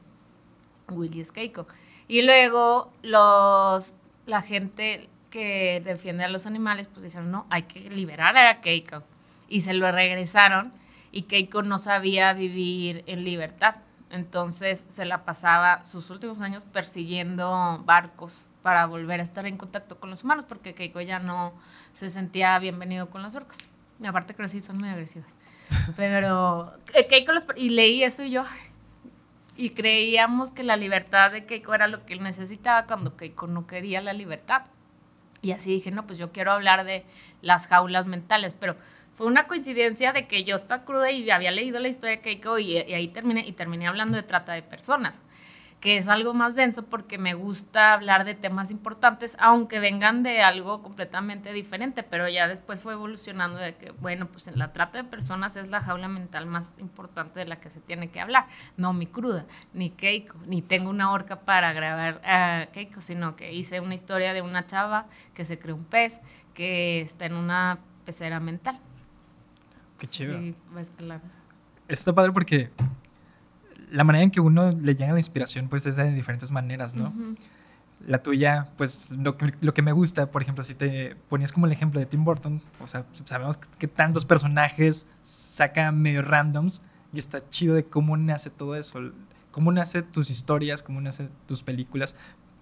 [0.89, 1.67] Willy es Keiko.
[2.07, 3.93] Y luego los
[4.25, 9.03] la gente que defiende a los animales pues dijeron, "No, hay que liberar a Keiko."
[9.49, 10.71] Y se lo regresaron
[11.11, 13.75] y Keiko no sabía vivir en libertad.
[14.09, 19.99] Entonces se la pasaba sus últimos años persiguiendo barcos para volver a estar en contacto
[19.99, 21.53] con los humanos, porque Keiko ya no
[21.93, 23.57] se sentía bienvenido con las orcas.
[24.05, 25.29] Aparte creo que sí son muy agresivas.
[25.95, 28.43] Pero eh, Keiko los, y leí eso y yo
[29.57, 33.65] y creíamos que la libertad de Keiko era lo que él necesitaba cuando Keiko no
[33.65, 34.61] quería la libertad.
[35.41, 37.05] Y así dije, no, pues yo quiero hablar de
[37.41, 38.75] las jaulas mentales, pero
[39.17, 42.59] fue una coincidencia de que yo estaba cruda y había leído la historia de Keiko
[42.59, 45.19] y, ahí terminé, y terminé hablando de trata de personas
[45.79, 50.41] que es algo más denso porque me gusta hablar de temas importantes, aunque vengan de
[50.41, 55.03] algo completamente diferente, pero ya después fue evolucionando de que, bueno, pues la trata de
[55.03, 58.91] personas es la jaula mental más importante de la que se tiene que hablar, no
[58.91, 63.79] mi cruda, ni Keiko, ni tengo una horca para grabar a Keiko, sino que hice
[63.79, 66.19] una historia de una chava que se creó un pez
[66.55, 68.79] que está en una pecera mental.
[69.97, 70.37] Qué chido.
[70.39, 71.25] Sí, va escalando.
[71.87, 72.69] Está padre porque
[73.91, 77.13] la manera en que uno le llega la inspiración, pues es de diferentes maneras, ¿no?
[78.05, 81.65] La tuya, pues lo que, lo que me gusta, por ejemplo, si te ponías como
[81.65, 86.81] el ejemplo de Tim Burton, o sea, sabemos que, tantos personajes saca medio randoms
[87.11, 88.99] y está chido de cómo nace todo eso,
[89.51, 92.15] cómo nace tus historias, cómo nace tus películas.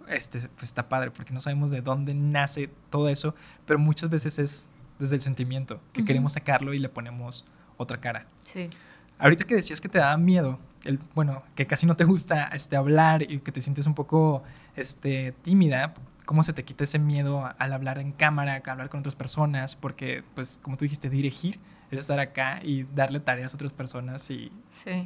[0.08, 3.34] Este, pues está padre, porque no sabemos de dónde nace todo eso,
[3.66, 4.70] pero muchas veces es
[5.00, 7.46] desde el sentimiento, que queremos sacarlo y le ponemos
[7.78, 8.28] otra cara.
[8.44, 8.70] Sí.
[9.18, 12.76] Ahorita que decías que te daba miedo, el, bueno, que casi no te gusta este,
[12.76, 14.44] hablar y que te sientes un poco
[14.76, 15.94] este, tímida,
[16.26, 19.76] ¿cómo se te quita ese miedo al hablar en cámara, a hablar con otras personas?
[19.76, 21.60] Porque, pues, como tú dijiste, dirigir
[21.92, 24.52] es estar acá y darle tareas a otras personas y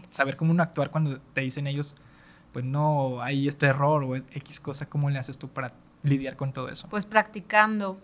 [0.10, 1.96] saber cómo uno actuar cuando te dicen ellos,
[2.54, 5.74] pues no hay este error o X cosa, ¿cómo le haces tú para
[6.04, 6.88] lidiar con todo eso?
[6.90, 8.00] Pues practicando,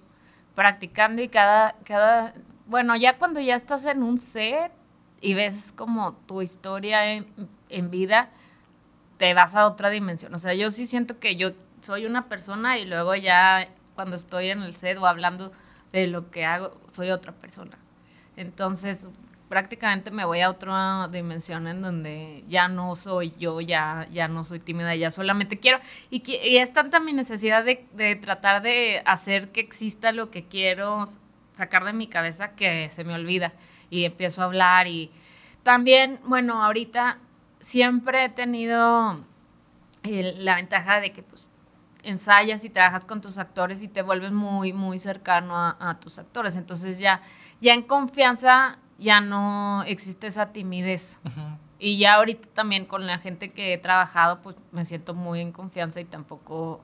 [0.56, 2.34] practicando y cada, cada,
[2.66, 4.72] bueno, ya cuando ya estás en un set
[5.22, 7.28] y ves como tu historia en,
[7.70, 8.30] en vida,
[9.18, 10.34] te vas a otra dimensión.
[10.34, 14.50] O sea, yo sí siento que yo soy una persona y luego ya cuando estoy
[14.50, 15.52] en el set o hablando
[15.92, 17.78] de lo que hago, soy otra persona.
[18.36, 19.08] Entonces,
[19.50, 24.44] prácticamente me voy a otra dimensión en donde ya no soy yo, ya, ya no
[24.44, 25.80] soy tímida, ya solamente quiero.
[26.10, 30.46] Y, y es tanta mi necesidad de, de, tratar de hacer que exista lo que
[30.46, 31.06] quiero
[31.54, 33.54] sacar de mi cabeza que se me olvida
[33.90, 34.88] y empiezo a hablar.
[34.88, 35.12] Y
[35.64, 37.20] también, bueno, ahorita
[37.60, 39.24] siempre he tenido
[40.04, 41.48] la ventaja de que pues
[42.04, 46.56] ensayas y trabajas con tus actores y te vuelves muy, muy cercano a, tus actores.
[46.56, 47.22] Entonces ya,
[47.62, 51.20] ya en confianza ya no existe esa timidez.
[51.80, 55.52] Y ya ahorita también con la gente que he trabajado, pues me siento muy en
[55.52, 56.82] confianza y tampoco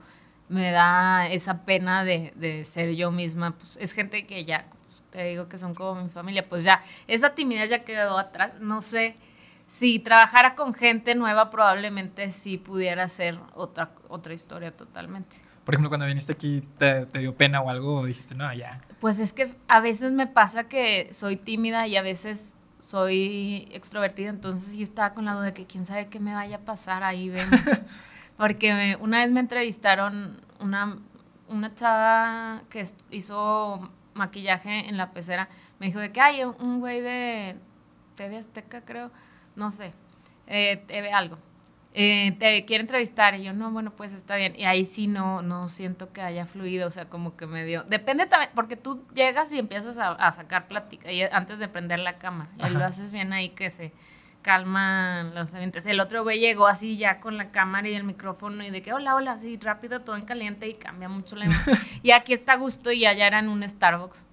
[0.50, 3.52] me da esa pena de, de ser yo misma.
[3.52, 6.84] Pues es gente que ya, pues, te digo que son como mi familia, pues ya,
[7.08, 8.54] esa timidez ya quedó atrás.
[8.60, 9.15] No sé
[9.67, 15.38] si trabajara con gente nueva, probablemente sí pudiera ser otra, otra historia totalmente.
[15.63, 18.00] Por ejemplo, cuando viniste aquí, ¿te, dio pena o algo?
[18.00, 18.82] ¿O dijiste, no, ya?
[19.02, 24.30] Pues es que a veces me pasa que soy tímida y a veces soy extrovertida,
[24.30, 27.04] entonces sí estaba con la duda de que quién sabe qué me vaya a pasar
[27.04, 27.50] ahí, ven.
[28.38, 31.00] Porque una vez me entrevistaron una,
[31.48, 37.02] una chava que hizo maquillaje en la pecera, me dijo de que hay un güey
[37.02, 37.56] de
[38.16, 39.10] TV Azteca, creo,
[39.56, 39.94] no sé,
[40.46, 41.40] eh, te ve algo.
[41.93, 45.41] Eh, te quiere entrevistar y yo no bueno pues está bien y ahí sí no
[45.41, 49.06] no siento que haya fluido o sea como que me dio depende también porque tú
[49.13, 53.12] llegas y empiezas a, sacar plática y antes de prender la cámara y lo haces
[53.12, 53.91] bien ahí que se
[54.41, 55.86] calman los ambientes.
[55.86, 58.93] El otro güey llegó así ya con la cámara y el micrófono y de que
[58.93, 61.45] hola hola así rápido todo en caliente y cambia mucho la
[62.04, 64.25] y aquí está a gusto y allá era en un Starbucks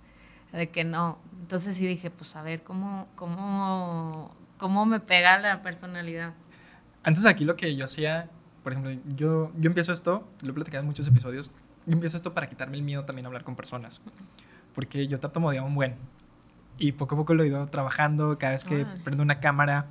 [0.52, 1.18] de que no.
[1.40, 6.34] Entonces sí dije pues a ver cómo cómo cómo me pega la personalidad.
[7.02, 8.28] Antes aquí lo que yo hacía,
[8.62, 11.50] por ejemplo, yo, yo empiezo esto, lo he platicado en muchos episodios,
[11.86, 14.02] yo empiezo esto para quitarme el miedo también a hablar con personas,
[14.74, 15.96] porque yo trato de un buen.
[16.76, 19.86] Y poco a poco lo he ido trabajando, cada vez que prendo una cámara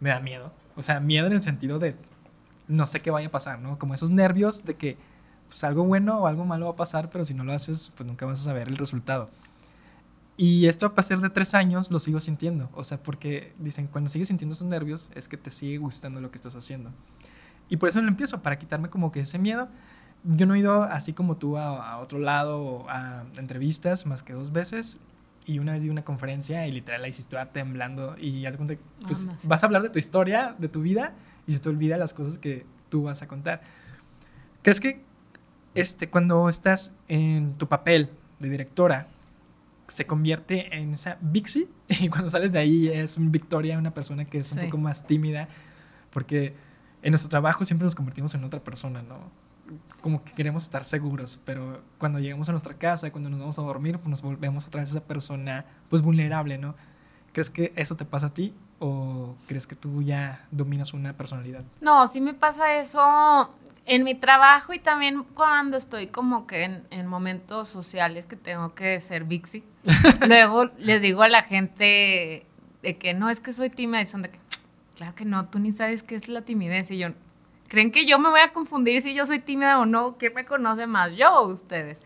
[0.00, 0.52] me da miedo.
[0.74, 1.96] O sea, miedo en el sentido de
[2.68, 3.78] no sé qué vaya a pasar, ¿no?
[3.78, 4.96] Como esos nervios de que
[5.48, 8.06] pues, algo bueno o algo malo va a pasar, pero si no lo haces, pues
[8.06, 9.26] nunca vas a saber el resultado.
[10.36, 12.68] Y esto a pasar de tres años lo sigo sintiendo.
[12.74, 16.30] O sea, porque dicen, cuando sigues sintiendo esos nervios es que te sigue gustando lo
[16.30, 16.92] que estás haciendo.
[17.68, 19.68] Y por eso lo empiezo, para quitarme como que ese miedo.
[20.24, 24.52] Yo no he ido así como tú a, otro lado, a entrevistas, más que dos
[24.52, 25.00] veces.
[25.46, 28.16] Y una vez di una conferencia y literal ahí sí estaba temblando.
[28.18, 31.14] Y ya te conté, pues vas a hablar de tu historia, de tu vida,
[31.46, 33.62] y se te olvida las cosas que tú vas a contar.
[34.62, 35.02] ¿Crees que
[35.74, 39.08] este, cuando estás en tu papel de directora,
[39.88, 44.24] se convierte en esa Bixi y cuando sales de ahí es un Victoria, una persona
[44.24, 45.48] que es un poco más tímida,
[46.10, 46.54] porque
[47.02, 49.30] en nuestro trabajo siempre nos convertimos en otra persona, ¿no?
[50.00, 53.62] como que queremos estar seguros, pero cuando llegamos a nuestra casa, cuando nos vamos a
[53.62, 56.76] dormir, pues nos volvemos otra vez esa persona pues vulnerable, ¿no?
[57.32, 61.64] ¿Crees que eso te pasa a ti o crees que tú ya dominas una personalidad?
[61.80, 63.52] No, sí me pasa eso
[63.86, 68.74] en mi trabajo y también cuando estoy como que en, en momentos sociales que tengo
[68.74, 69.62] que ser Vixi.
[70.28, 72.44] Luego les digo a la gente
[72.82, 74.38] de que no, es que soy tímida y son de que,
[74.96, 77.08] claro que no, tú ni sabes qué es la timidez y yo,
[77.68, 80.16] ¿creen que yo me voy a confundir si yo soy tímida o no?
[80.18, 82.00] ¿Quién me conoce más, yo o ustedes?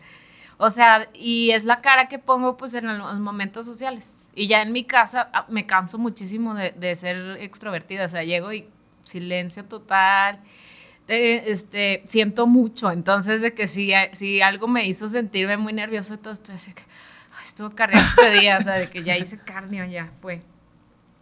[0.57, 4.13] O sea, y es la cara que pongo pues en los momentos sociales.
[4.35, 8.23] Y ya en mi casa ah, me canso muchísimo de, de ser extrovertida, o sea,
[8.23, 8.67] llego y
[9.03, 10.39] silencio total
[11.07, 12.91] este, siento mucho.
[12.91, 16.83] Entonces, de que si, si algo me hizo sentirme muy nervioso, todo esto, así que
[17.45, 20.39] estuvo este día, o sea, de que ya hice cardio, ya fue.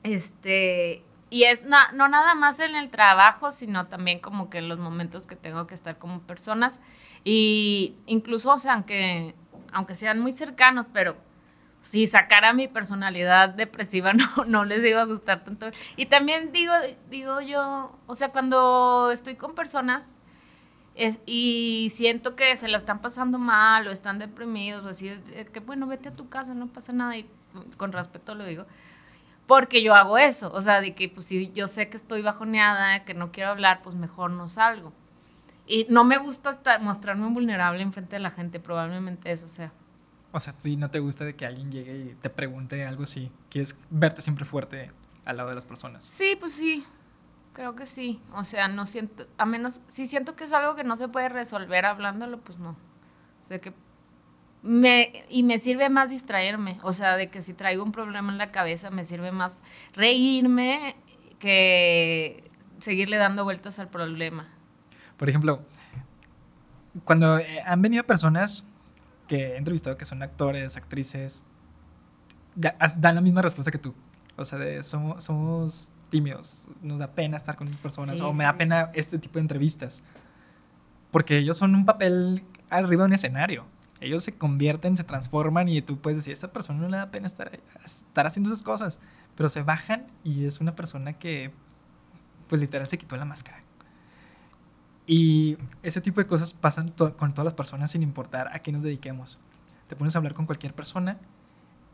[0.04, 4.80] Este, y es no nada más en el trabajo, sino también como que en los
[4.80, 6.80] momentos que tengo que estar como personas.
[7.24, 9.36] Y incluso, o sea, aunque,
[9.72, 11.18] aunque sean muy cercanos, pero
[11.82, 15.72] si sacara mi personalidad depresiva no, no les iba a gustar tanto.
[15.96, 16.74] Y también digo,
[17.10, 20.14] digo yo, o sea, cuando estoy con personas
[21.26, 25.10] y siento que se la están pasando mal o están deprimidos o así,
[25.54, 27.30] que bueno, vete a tu casa, no pasa nada y
[27.78, 28.66] con respeto lo digo.
[29.48, 33.04] Porque yo hago eso, o sea, de que pues si yo sé que estoy bajoneada,
[33.06, 34.94] que no quiero hablar, pues mejor no salgo.
[35.66, 39.72] Y no me gusta estar, mostrarme vulnerable en frente de la gente, probablemente eso sea.
[40.32, 43.32] O sea, ¿a no te gusta de que alguien llegue y te pregunte algo así?
[43.50, 44.92] ¿Quieres verte siempre fuerte
[45.26, 46.06] al lado de las personas?
[46.06, 46.86] Sí, pues sí.
[47.54, 48.22] Creo que sí.
[48.34, 51.30] O sea, no siento, a menos, si siento que es algo que no se puede
[51.30, 52.78] resolver hablándolo, pues no.
[53.42, 53.74] O sea, que
[54.62, 56.80] me, y me sirve más distraerme.
[56.84, 59.62] O sea, de que si traigo un problema en la cabeza, me sirve más
[59.94, 60.96] reírme
[61.40, 64.48] que seguirle dando vueltas al problema.
[65.18, 65.62] Por ejemplo,
[67.04, 68.66] cuando eh, han venido personas
[69.30, 71.46] que he entrevistado que son actores, actrices,
[72.56, 73.94] dan la misma respuesta que tú.
[74.36, 78.44] O sea, de, somos, somos tímidos, nos da pena estar con esas personas, o me
[78.44, 80.04] da pena este tipo de entrevistas.
[81.12, 83.66] Porque ellos son un papel arriba de un escenario.
[84.02, 87.28] Ellos se convierten, se transforman y tú puedes decir, esa persona no le da pena
[87.28, 89.00] estar, estar haciendo esas cosas.
[89.36, 91.52] Pero se bajan y es una persona que,
[92.48, 93.62] pues literal, se quitó la máscara.
[95.12, 98.84] Y ese tipo de cosas pasan con todas las personas sin importar a qué nos
[98.84, 99.40] dediquemos.
[99.88, 101.18] Te pones a hablar con cualquier persona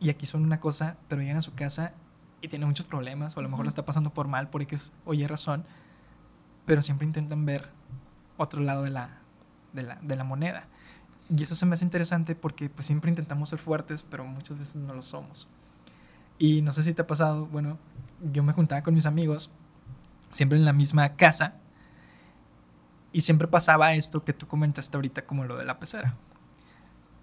[0.02, 1.94] y aquí son una cosa, pero llegan a su casa
[2.42, 4.92] y tienen muchos problemas o a lo mejor lo está pasando por mal por X
[5.06, 5.64] o Y razón,
[6.66, 7.70] pero siempre intentan ver
[8.36, 9.20] otro lado de la,
[9.72, 10.68] de la, de la moneda.
[11.34, 14.76] Y eso se me hace interesante porque pues siempre intentamos ser fuertes, pero muchas veces
[14.76, 15.48] no lo somos.
[16.38, 17.78] Y no sé si te ha pasado, bueno,
[18.34, 19.52] yo me juntaba con mis amigos,
[20.32, 21.62] siempre en la misma casa,
[23.16, 26.16] y siempre pasaba esto que tú comentaste ahorita como lo de la pecera.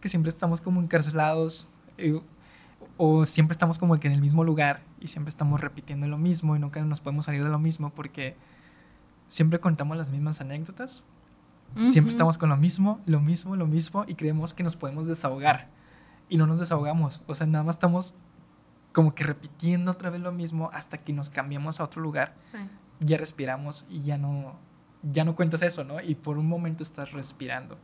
[0.01, 2.19] Que siempre estamos como encarcelados eh,
[2.97, 6.57] o siempre estamos como que en el mismo lugar y siempre estamos repitiendo lo mismo
[6.57, 8.39] y nunca nos podemos salir de lo mismo porque
[9.29, 11.05] siempre contamos las mismas anécdotas.
[11.83, 15.69] Siempre estamos con lo mismo, lo mismo, lo mismo y creemos que nos podemos desahogar
[16.31, 17.21] y no nos desahogamos.
[17.27, 18.15] O sea, nada más estamos
[18.95, 22.35] como que repitiendo otra vez lo mismo hasta que nos cambiamos a otro lugar.
[23.01, 24.59] Ya respiramos y ya no,
[25.03, 26.01] ya no cuentas eso, ¿no?
[26.01, 27.79] Y por un momento estás respirando.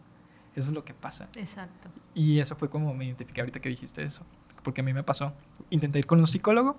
[0.54, 1.28] Eso es lo que pasa.
[1.36, 1.88] Exacto.
[2.14, 4.24] Y eso fue como me identifiqué ahorita que dijiste eso.
[4.62, 5.32] Porque a mí me pasó.
[5.70, 6.76] Intenté ir con un psicólogo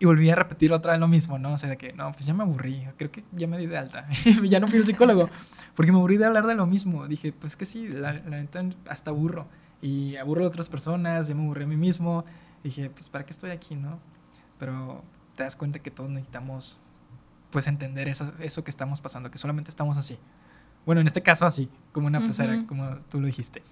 [0.00, 1.54] y volví a repetir otra vez lo mismo, ¿no?
[1.54, 2.86] O sea, de que, no, pues ya me aburrí.
[2.96, 4.06] Creo que ya me di de alta.
[4.44, 5.28] ya no fui al psicólogo.
[5.74, 7.08] Porque me aburrí de hablar de lo mismo.
[7.08, 9.48] Dije, pues que sí, la, neta hasta aburro.
[9.82, 12.24] Y aburro a otras personas, ya me aburrí a mí mismo.
[12.62, 13.98] dije, pues ¿para qué estoy aquí, no?
[14.58, 15.02] Pero
[15.34, 16.78] te das cuenta que todos necesitamos
[17.50, 20.18] pues entender eso, eso que estamos pasando, que solamente estamos así.
[20.84, 23.62] Bueno, en este caso así, como una pecera, como tú lo dijiste.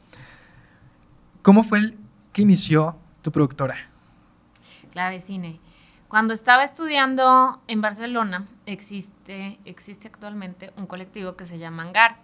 [1.42, 1.98] ¿Cómo fue el
[2.32, 3.76] que inició tu productora?
[4.92, 5.60] Clave Cine.
[6.08, 12.16] Cuando estaba estudiando en Barcelona, existe, existe actualmente un colectivo que se llama Angar.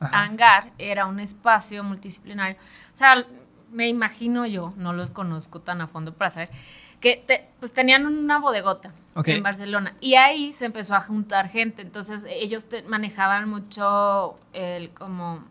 [0.00, 2.56] Angar era un espacio multidisciplinario.
[2.94, 3.26] O sea,
[3.70, 6.50] me imagino yo, no los conozco tan a fondo para saber,
[7.00, 8.92] que pues tenían una bodegota
[9.24, 15.44] en Barcelona y ahí se empezó a juntar gente, entonces ellos manejaban mucho el como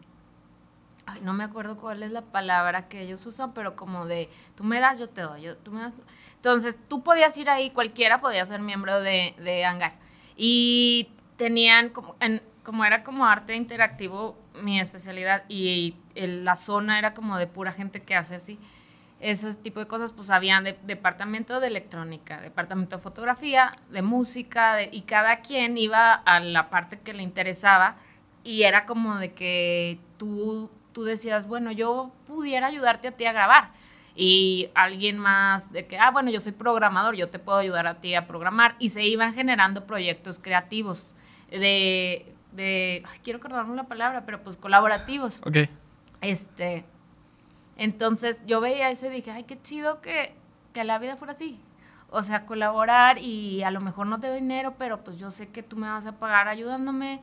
[1.06, 4.64] ay, no me acuerdo cuál es la palabra que ellos usan, pero como de tú
[4.64, 5.93] me das, yo te doy, yo, tú me das.
[6.36, 9.93] Entonces, tú podías ir ahí, cualquiera podía ser miembro de, de Hangar.
[10.36, 17.14] Y tenían como, en, como era como arte interactivo mi especialidad y, la zona era
[17.14, 18.60] como de pura gente que hace así
[19.20, 24.84] ese tipo de cosas, pues habían de, departamento de electrónica, departamento de fotografía, de música,
[24.84, 27.97] y cada quien iba a la parte que le interesaba
[28.43, 33.34] y era como de que tú, tú decías, bueno, yo pudiera ayudarte a ti a
[33.34, 33.72] grabar.
[34.15, 37.99] Y alguien más de que, ah, bueno, yo soy programador, yo te puedo ayudar a
[37.99, 38.76] ti a programar.
[38.80, 41.13] Y se iban generando proyectos creativos
[41.51, 45.41] de, de quiero acordarme la palabra, pero pues colaborativos.
[45.45, 45.70] Ok.
[46.22, 46.86] Este,
[47.78, 50.34] entonces yo veía eso y dije, ay, qué chido que,
[50.74, 51.60] que la vida fuera así.
[52.10, 55.50] O sea, colaborar y a lo mejor no te doy dinero, pero pues yo sé
[55.50, 57.22] que tú me vas a pagar ayudándome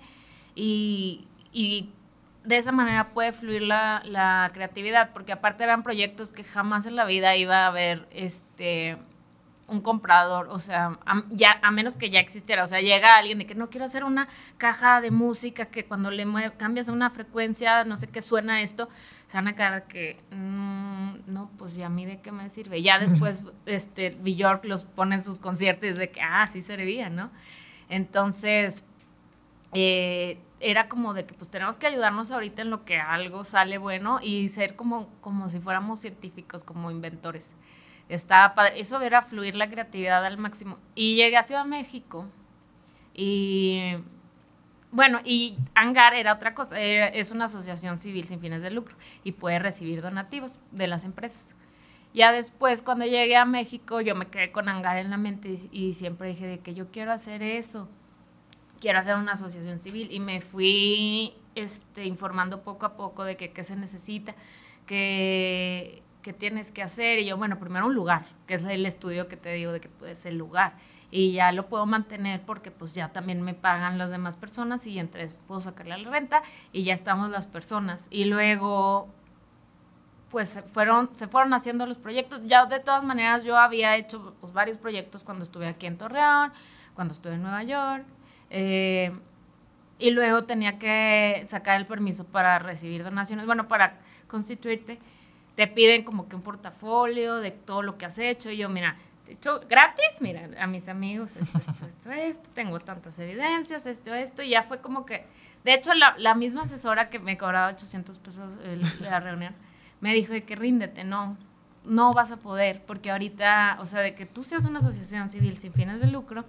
[0.54, 1.90] y, y
[2.44, 6.96] de esa manera puede fluir la, la, creatividad, porque aparte eran proyectos que jamás en
[6.96, 8.98] la vida iba a haber este
[9.66, 13.38] un comprador, o sea, a, ya, a menos que ya existiera, o sea, llega alguien
[13.38, 14.28] de que no quiero hacer una
[14.58, 16.26] caja de música que cuando le
[16.58, 18.90] cambias a una frecuencia, no sé qué suena esto,
[19.34, 22.82] se van a quedar que, mm, no, pues ya a mí de qué me sirve.
[22.82, 27.32] Ya después, este, Bjork los pone en sus conciertos de que, ah, sí servía, ¿no?
[27.88, 28.84] Entonces,
[29.72, 33.76] eh, era como de que pues tenemos que ayudarnos ahorita en lo que algo sale
[33.78, 37.56] bueno y ser como, como si fuéramos científicos, como inventores.
[38.08, 38.78] Estaba padre.
[38.78, 40.78] Eso era fluir la creatividad al máximo.
[40.94, 42.28] Y llegué a Ciudad México
[43.12, 43.96] y
[44.94, 49.32] bueno, y Hangar era otra cosa, es una asociación civil sin fines de lucro y
[49.32, 51.54] puede recibir donativos de las empresas.
[52.14, 55.94] Ya después, cuando llegué a México, yo me quedé con Hangar en la mente y,
[55.94, 57.88] siempre dije de que yo quiero hacer eso,
[58.80, 63.50] quiero hacer una asociación civil y me fui este, informando poco a poco de que
[63.50, 64.34] qué se necesita,
[64.86, 67.20] que que tienes que hacer.
[67.20, 69.90] Y yo, bueno, primero un lugar, que es el estudio que te digo de que
[70.08, 70.74] es el lugar.
[71.16, 74.98] Y ya lo puedo mantener porque pues ya también me pagan las demás personas y
[74.98, 76.42] entre eso puedo sacarle la renta
[76.72, 78.08] y ya estamos las personas.
[78.10, 79.06] Y luego
[80.30, 82.40] pues fueron, se fueron haciendo los proyectos.
[82.46, 86.52] Ya de todas maneras yo había hecho pues, varios proyectos cuando estuve aquí en Torreón,
[86.96, 88.04] cuando estuve en Nueva York.
[88.50, 89.12] Eh,
[90.00, 94.98] y luego tenía que sacar el permiso para recibir donaciones, bueno, para constituirte
[95.54, 98.50] te piden como que un portafolio de todo lo que has hecho.
[98.50, 98.96] Y yo, mira,
[99.28, 104.42] hecho gratis, mira, a mis amigos, esto, esto, esto, esto, tengo tantas evidencias, esto, esto.
[104.42, 105.24] Y ya fue como que,
[105.64, 108.54] de hecho, la, la misma asesora que me cobraba 800 pesos
[109.00, 109.54] la reunión,
[110.00, 111.36] me dijo de que ríndete, no,
[111.84, 115.56] no vas a poder, porque ahorita, o sea, de que tú seas una asociación civil
[115.56, 116.44] sin fines de lucro,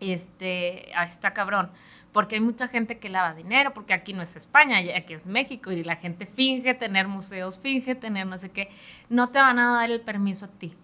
[0.00, 1.70] este, ah, está cabrón
[2.12, 5.70] porque hay mucha gente que lava dinero, porque aquí no es España, aquí es México,
[5.70, 8.70] y la gente finge tener museos, finge tener no sé qué,
[9.08, 10.74] no te van a dar el permiso a ti,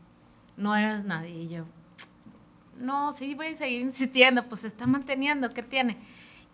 [0.57, 1.31] no eres nadie.
[1.31, 1.65] Y yo,
[2.79, 5.99] no, sí, voy a seguir insistiendo, pues se está manteniendo, ¿qué tiene?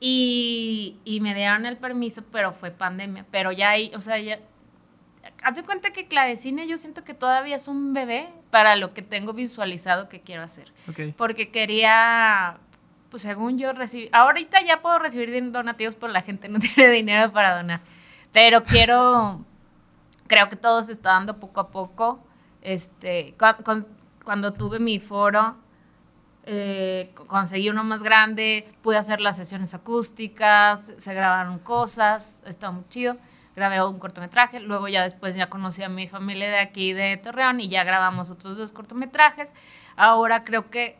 [0.01, 4.41] Y, y me dieron el permiso, pero fue pandemia, pero ya hay, o sea, ya,
[5.43, 9.03] haz de cuenta que Clavecine yo siento que todavía es un bebé para lo que
[9.03, 10.73] tengo visualizado que quiero hacer.
[11.17, 12.59] Porque quería
[13.11, 17.33] pues según yo recibí, ahorita ya puedo recibir donativos, pero la gente no tiene dinero
[17.33, 17.81] para donar.
[18.33, 19.45] Pero quiero,
[20.29, 22.25] creo que todo se está dando poco a poco.
[22.63, 23.35] Este,
[24.25, 25.57] cuando tuve mi foro,
[26.45, 32.85] eh, conseguí uno más grande, pude hacer las sesiones acústicas, se grabaron cosas, estaba muy
[32.89, 33.17] chido.
[33.57, 37.61] Grabé un cortometraje, luego ya después ya conocí a mi familia de aquí de Torreón
[37.61, 39.53] y ya grabamos otros dos cortometrajes.
[39.97, 40.97] Ahora creo que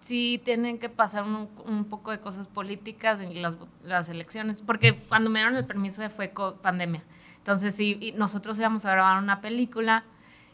[0.00, 5.30] sí tienen que pasar un, poco de cosas políticas en las, las, elecciones, porque cuando
[5.30, 7.02] me dieron el permiso fue pandemia.
[7.38, 10.04] Entonces, sí, nosotros íbamos a grabar una película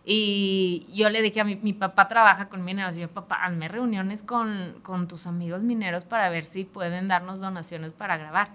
[0.04, 3.68] y yo le dije a mi, mi papá trabaja con mineros, y yo, papá, hazme
[3.68, 8.50] reuniones con, con tus amigos mineros para ver si pueden darnos donaciones para grabar.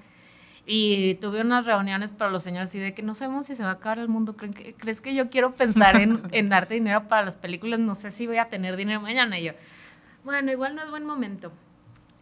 [0.66, 3.72] Y tuve unas reuniones para los señores así de que no sabemos si se va
[3.72, 4.36] a acabar el mundo.
[4.36, 7.80] ¿Crees que yo quiero pensar en, en darte dinero para las películas?
[7.80, 9.38] No sé si voy a tener dinero mañana.
[9.40, 9.54] Y yo,
[10.24, 11.52] bueno, igual no es buen momento.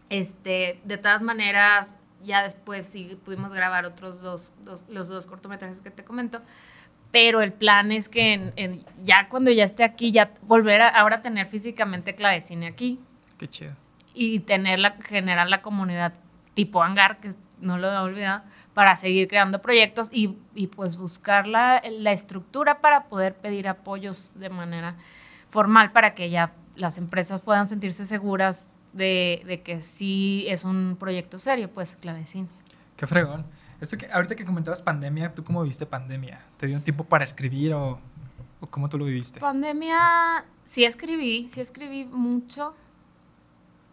[0.09, 4.53] Este, de todas maneras, ya después sí pudimos grabar otros dos,
[4.89, 6.41] los dos cortometrajes que te comento.
[7.11, 11.21] Pero el plan es que en, ya cuando ya esté aquí, ya volver a ahora
[11.21, 12.99] tener físicamente clavecine aquí.
[13.37, 13.73] Qué chido.
[14.13, 16.13] Y tenerla, generar la comunidad
[16.53, 18.43] tipo hangar, que no lo he olvidado,
[18.73, 24.33] para seguir creando proyectos y, y pues buscar la, la estructura para poder pedir apoyos
[24.39, 24.95] de manera
[25.49, 31.39] formal para que ya las empresas puedan sentirse seguras de, que sí es un proyecto
[31.39, 32.49] serio, pues Clavecín.
[32.97, 33.45] Qué fregón.
[33.81, 36.39] Esto que, ahorita que comentabas pandemia, ¿tú cómo viviste pandemia?
[36.57, 37.99] ¿Te dio un tiempo para escribir o,
[38.59, 39.39] o cómo tú lo viviste?
[39.39, 42.75] Pandemia, sí escribí, sí escribí mucho.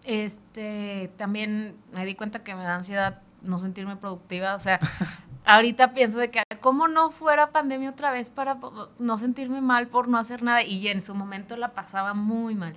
[0.05, 4.79] Este, también me di cuenta que me da ansiedad no sentirme productiva, o sea,
[5.47, 8.59] ahorita pienso de que cómo no fuera pandemia otra vez para
[8.99, 12.77] no sentirme mal por no hacer nada y en su momento la pasaba muy mal.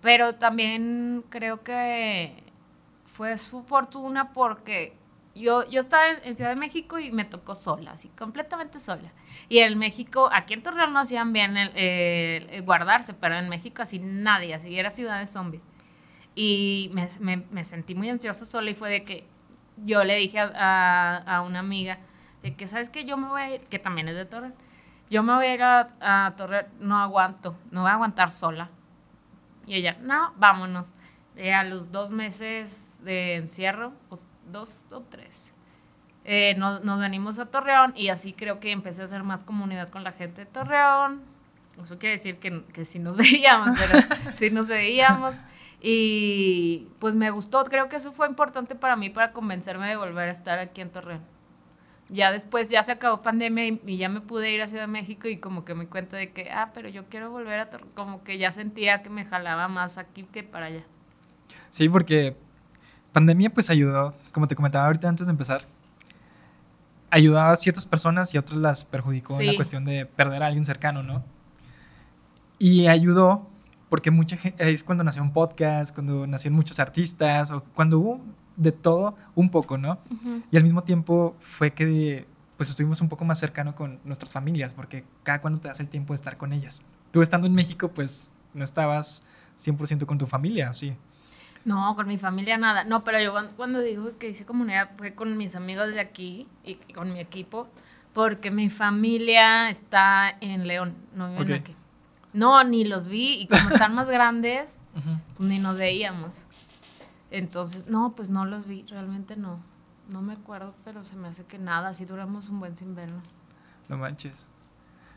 [0.00, 2.42] Pero también creo que
[3.06, 4.96] fue su fortuna porque
[5.34, 9.12] yo, yo estaba en, en Ciudad de México y me tocó sola, así, completamente sola.
[9.48, 13.98] Y en México, aquí en Torreón no hacían bien el, guardarse, pero en México así
[14.00, 15.64] nadie, así era ciudad de zombies.
[16.34, 17.08] Y me,
[17.50, 19.26] me- sentí muy ansiosa sola y fue de que
[19.84, 21.98] yo le dije a, a- una amiga
[22.42, 23.04] de que, ¿sabes qué?
[23.04, 24.54] Yo me voy que también es de Torreón,
[25.10, 28.70] yo me voy a ir a, a Torreón, no aguanto, no voy a aguantar sola.
[29.66, 30.94] Y ella, no, vámonos.
[31.36, 34.18] Eh, a los dos meses de encierro, o
[34.52, 35.52] dos o tres,
[36.24, 39.88] eh, nos, nos venimos a Torreón y así creo que empecé a hacer más comunidad
[39.88, 41.22] con la gente de Torreón.
[41.82, 45.34] Eso quiere decir que, que sí nos veíamos, pero sí nos veíamos.
[45.82, 50.28] Y pues me gustó, creo que eso fue importante para mí para convencerme de volver
[50.28, 51.22] a estar aquí en Torreón.
[52.10, 54.88] Ya después ya se acabó pandemia y, y ya me pude ir a Ciudad de
[54.88, 57.90] México y como que me cuenta de que, ah, pero yo quiero volver a Torreón,
[57.94, 60.84] como que ya sentía que me jalaba más aquí que para allá.
[61.70, 62.36] Sí, porque
[63.12, 65.62] pandemia pues ayudó, como te comentaba ahorita antes de empezar,
[67.10, 70.64] ayudó a ciertas personas y otras las perjudicó en la cuestión de perder a alguien
[70.64, 71.24] cercano, ¿no?
[72.58, 73.48] Y ayudó
[73.88, 78.20] porque mucha gente, es cuando nació un podcast, cuando nacieron muchos artistas, o cuando hubo
[78.56, 79.98] de todo un poco, ¿no?
[80.50, 84.74] Y al mismo tiempo fue que pues estuvimos un poco más cercano con nuestras familias,
[84.74, 86.84] porque cada cuando te das el tiempo de estar con ellas.
[87.10, 89.24] Tú estando en México, pues no estabas
[89.58, 90.94] 100% con tu familia, ¿o sí?
[91.64, 92.84] No, con mi familia nada.
[92.84, 96.46] No, pero yo cuando- cuando digo que hice comunidad fue con mis amigos de aquí
[96.64, 97.68] y y con mi equipo,
[98.14, 101.60] porque mi familia está en León, no viven Ok.
[101.60, 101.76] aquí.
[102.32, 104.76] No, ni los vi y como están más grandes,
[105.36, 106.34] pues ni nos veíamos.
[107.30, 109.60] Entonces, no, pues no los vi, realmente no.
[110.08, 113.22] No me acuerdo, pero se me hace que nada, así duramos un buen sin vernos.
[113.88, 114.48] No manches.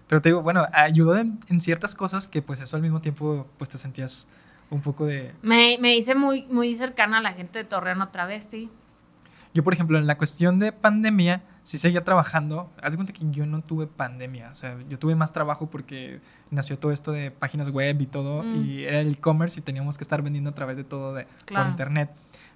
[0.08, 3.48] Pero te digo, bueno, ayudó en, en ciertas cosas que pues eso al mismo tiempo
[3.58, 4.28] pues te sentías
[4.76, 5.32] un poco de...
[5.42, 8.70] Me, me hice muy, muy cercana a la gente de Torreón otra vez, sí.
[9.54, 12.72] Yo, por ejemplo, en la cuestión de pandemia, sí seguía trabajando.
[12.82, 14.50] Haz de cuenta que yo no tuve pandemia.
[14.52, 18.44] O sea, yo tuve más trabajo porque nació todo esto de páginas web y todo.
[18.44, 18.66] Mm.
[18.66, 21.66] Y era el e-commerce y teníamos que estar vendiendo a través de todo de, Claro.
[21.66, 22.10] por internet.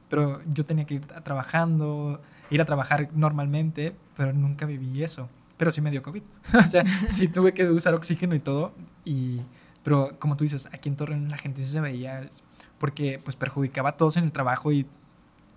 [0.09, 5.29] Pero yo tenía que ir trabajando, ir a trabajar normalmente, pero nunca viví eso.
[5.57, 6.23] Pero sí me dio COVID.
[6.53, 8.73] o sea, sí tuve que usar oxígeno y todo.
[9.05, 9.41] Y,
[9.87, 12.27] pero como tú dices, aquí en Torreón la gente sí se veía
[12.77, 14.85] porque pues perjudicaba a todos en el trabajo y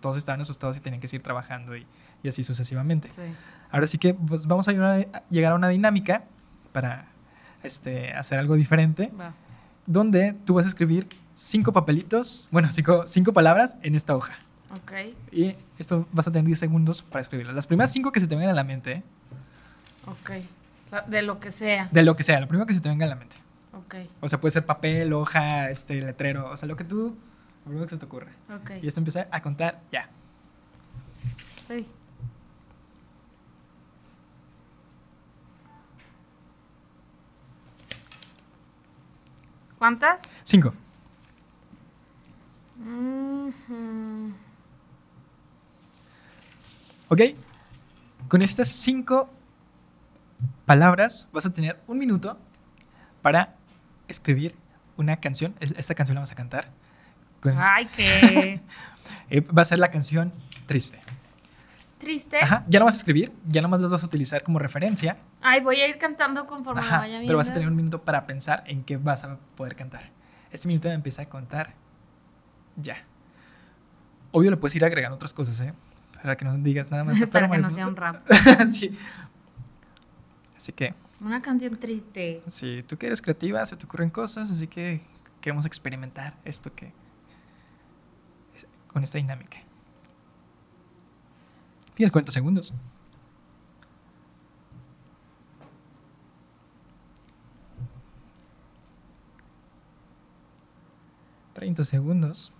[0.01, 1.85] todos estaban asustados y tenían que seguir trabajando y,
[2.22, 3.09] y así sucesivamente.
[3.11, 3.22] Sí.
[3.72, 6.22] Ahora sí que pues, vamos a llegar a- a llegar a una dinámica
[6.72, 7.07] para
[7.64, 9.35] este, hacer algo diferente, Va.
[9.87, 14.35] donde tú vas a escribir cinco papelitos, bueno, cinco, cinco palabras en esta hoja.
[14.72, 14.93] Ok.
[15.33, 17.57] Y esto vas a tener 10 segundos para escribirlas.
[17.57, 19.03] Las primeras cinco que se te vengan a la mente, ¿eh?
[20.07, 20.31] Ok.
[21.09, 21.89] De lo que sea.
[21.91, 23.37] de lo que sea, lo primero que se te venga a la mente.
[23.72, 23.94] Ok.
[24.20, 27.16] O sea, puede ser papel, hoja, este, letrero, o sea, lo que tú,
[27.66, 28.32] lo que se te ocurre.
[28.54, 28.72] Ok.
[28.82, 30.08] Y esto empieza a contar ya.
[31.68, 31.86] Sí.
[39.78, 40.22] ¿Cuántas?
[40.42, 40.74] Cinco.
[42.76, 44.34] Mhm.
[47.08, 47.20] ¿Ok?
[48.28, 49.30] Con estas cinco
[50.66, 52.36] palabras vas a tener un minuto
[53.22, 53.56] para
[54.11, 54.54] escribir
[54.96, 55.54] una canción.
[55.61, 56.68] Es- Esta canción la vamos a cantar.
[57.56, 58.61] Ay, qué
[59.30, 60.32] eh, va a ser la canción
[60.66, 61.00] triste.
[61.98, 62.38] triste.
[62.42, 65.16] Ajá, ya no vas a escribir, ya nomás las vas a utilizar como referencia.
[65.40, 67.26] Ay, voy a ir cantando conforme Ajá, vaya viendo.
[67.28, 70.11] pero vas a tener un minuto para pensar en qué vas a poder cantar.
[70.52, 71.72] Este minuto empieza a contar
[72.76, 72.96] ya.
[74.32, 75.72] Obvio le puedes ir agregando otras cosas, ¿eh?
[76.22, 77.18] Para que no digas nada más.
[77.32, 78.26] Para que no sea un rap.
[78.70, 78.96] sí.
[80.56, 82.42] Así que, Una canción triste.
[82.46, 85.02] si tú que eres creativa, se te ocurren cosas, así que
[85.40, 86.92] queremos experimentar esto que
[88.86, 89.58] con esta dinámica.
[91.94, 92.74] Tienes 40 segundos.
[101.52, 102.54] Treinta segundos.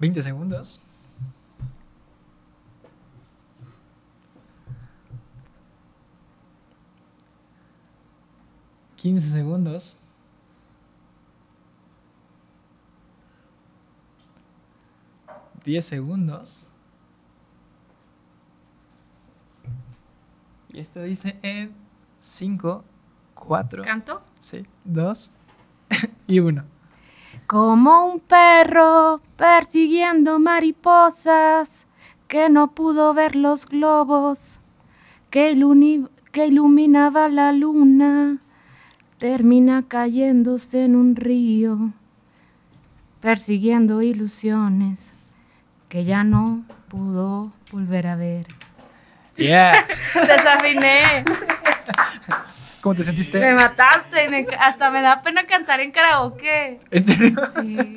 [0.00, 0.80] Veinte segundos.
[8.96, 9.98] Quince segundos.
[15.64, 16.68] Diez segundos.
[20.70, 21.74] Y esto dice en
[22.20, 22.84] cinco,
[23.34, 24.22] cuatro, ¿Canto?
[24.38, 25.30] sí, dos
[26.26, 26.64] y uno.
[27.50, 31.84] Como un perro persiguiendo mariposas
[32.28, 34.60] que no pudo ver los globos
[35.30, 38.38] que, iluni- que iluminaba la luna.
[39.18, 41.90] termina cayéndose en un río,
[43.20, 45.12] persiguiendo ilusiones
[45.88, 48.46] que ya no pudo volver a ver.
[49.36, 49.86] Yeah.
[50.14, 51.24] Desafiné.
[52.80, 53.38] ¿Cómo te sentiste?
[53.38, 54.28] Me mataste.
[54.28, 56.80] me- hasta me da pena cantar en karaoke.
[56.90, 57.36] ¿En serio?
[57.60, 57.96] Sí.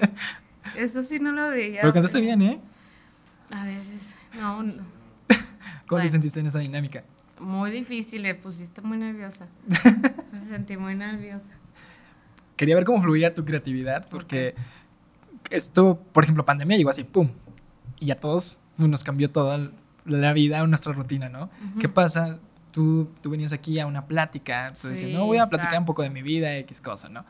[0.78, 1.82] Eso sí no lo veía.
[1.82, 2.60] Pero cantaste bien, ¿eh?
[3.52, 4.14] A veces.
[4.40, 4.84] No, no.
[5.88, 7.04] ¿Cómo te sentiste en esa dinámica?
[7.40, 9.48] Muy difícil, me pusiste muy nerviosa.
[9.68, 11.54] Me sentí muy nerviosa.
[12.56, 14.56] Quería ver cómo fluía tu creatividad, porque
[15.50, 17.30] esto, por ejemplo, pandemia llegó así, ¡pum!
[18.00, 19.72] Y a todos nos cambió toda
[20.06, 21.50] la vida, nuestra rutina, ¿no?
[21.80, 22.40] ¿Qué pasa?
[22.74, 25.86] Tú, tú venías aquí a una plática, tú decías, Sí, no, voy a platicar un
[25.86, 27.24] poco de mi vida, X cosa, ¿no?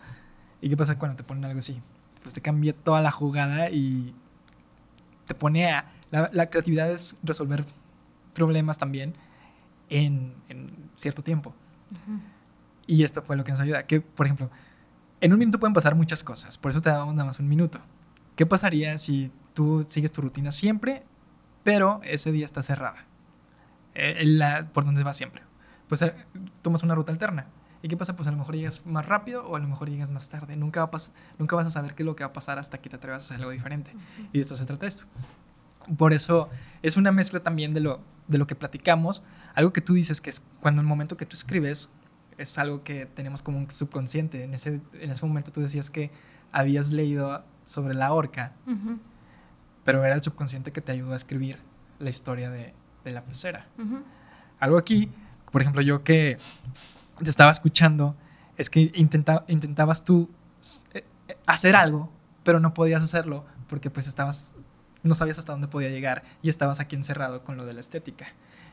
[0.62, 1.80] ¿Y qué pasa cuando te ponen algo así?
[2.24, 4.16] Pues te cambia toda la jugada y
[5.28, 5.86] te pone a...
[6.10, 7.66] La, la creatividad es resolver
[8.34, 9.14] problemas también
[9.90, 11.54] en, en cierto tiempo.
[12.88, 13.84] Y esto fue lo que nos ayuda.
[13.84, 14.50] Que, por ejemplo,
[15.22, 17.80] en un minuto pueden pasar muchas cosas, por eso te damos nada más un minuto.
[18.36, 21.04] ¿Qué pasaría si tú sigues tu rutina siempre,
[21.64, 23.06] pero ese día está cerrada?
[23.96, 25.44] Eh, la- por donde vas siempre.
[25.88, 26.14] Pues eh,
[26.62, 27.48] tomas una ruta alterna.
[27.82, 28.16] ¿Y qué pasa?
[28.16, 30.56] Pues a lo mejor llegas más rápido o a lo mejor llegas más tarde.
[30.56, 31.02] Nunca, va a
[31.38, 33.22] nunca vas a saber qué es lo que va a pasar hasta que te atrevas
[33.22, 33.94] a hacer algo diferente.
[34.32, 35.04] Y de esto se trata esto.
[35.98, 36.50] Por eso
[36.82, 39.22] es una mezcla también de lo, de lo que platicamos.
[39.54, 41.90] Algo que tú dices que es cuando el momento que tú escribes
[42.38, 44.44] es algo que tenemos como un subconsciente.
[44.46, 46.10] En ese, en ese momento tú decías que
[46.54, 48.98] habías leído sobre la orca, Ujú,
[49.84, 51.60] pero era el subconsciente que te ayudó a escribir
[52.00, 52.74] la historia de,
[53.04, 53.68] de la pecera.
[54.60, 55.10] Algo aquí,
[55.52, 56.38] por ejemplo, yo que
[57.24, 58.16] te estaba escuchando,
[58.58, 60.30] es que intenta- intentabas tú
[60.94, 62.12] eh, eh, hacer algo,
[62.44, 64.56] pero no podías hacerlo porque pues estabas,
[65.04, 68.28] no sabías hasta dónde podía llegar y estabas aquí encerrado con lo de la estética,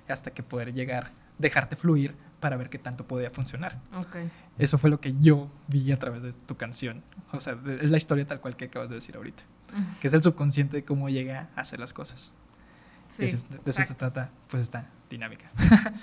[0.09, 3.79] hasta que poder llegar, dejarte fluir para ver qué tanto podía funcionar.
[4.59, 7.03] Eso fue lo que yo vi a través de tu canción.
[7.33, 9.43] O sea, es la historia tal cual que acabas de decir ahorita.
[10.01, 12.33] Que es el subconsciente de cómo llega a hacer las cosas.
[13.11, 15.51] Sí, es- de eso se trata, pues, esta dinámica.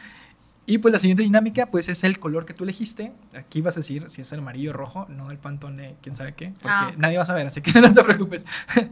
[0.66, 3.14] y pues la siguiente dinámica, pues, es el color que tú elegiste.
[3.36, 6.34] Aquí vas a decir si es el amarillo o rojo, no el pantone, quién sabe
[6.36, 6.97] qué, porque Ah, ok.
[6.97, 8.45] nadie va a saber, así que no te preocupes.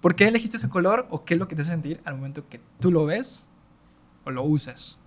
[0.00, 2.48] ¿Por qué elegiste ese color o qué es lo que te hace sentir al momento
[2.48, 3.46] que tú lo ves
[4.24, 5.00] o lo usas?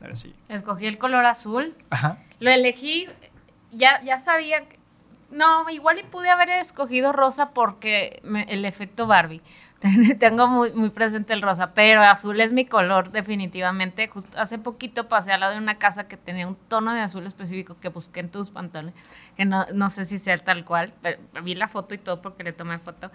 [0.00, 0.34] A ver si.
[0.50, 1.74] Escogí el color azul.
[1.88, 2.18] Ajá.
[2.38, 3.06] Lo elegí,
[3.72, 4.68] ya, ya sabía.
[4.68, 4.78] que-
[5.30, 9.40] No, igual y pude haber escogido rosa porque me- el efecto Barbie.
[10.18, 14.10] Tengo muy, muy presente el rosa, pero azul es mi color definitivamente.
[14.36, 17.76] Hace poquito pasé al lado de una casa que tenía un tono de azul específico
[17.80, 18.94] que busqué en tus pantalones,
[19.36, 22.42] que no, no sé si sea tal cual, pero vi la foto y todo porque
[22.42, 23.10] le tomé foto.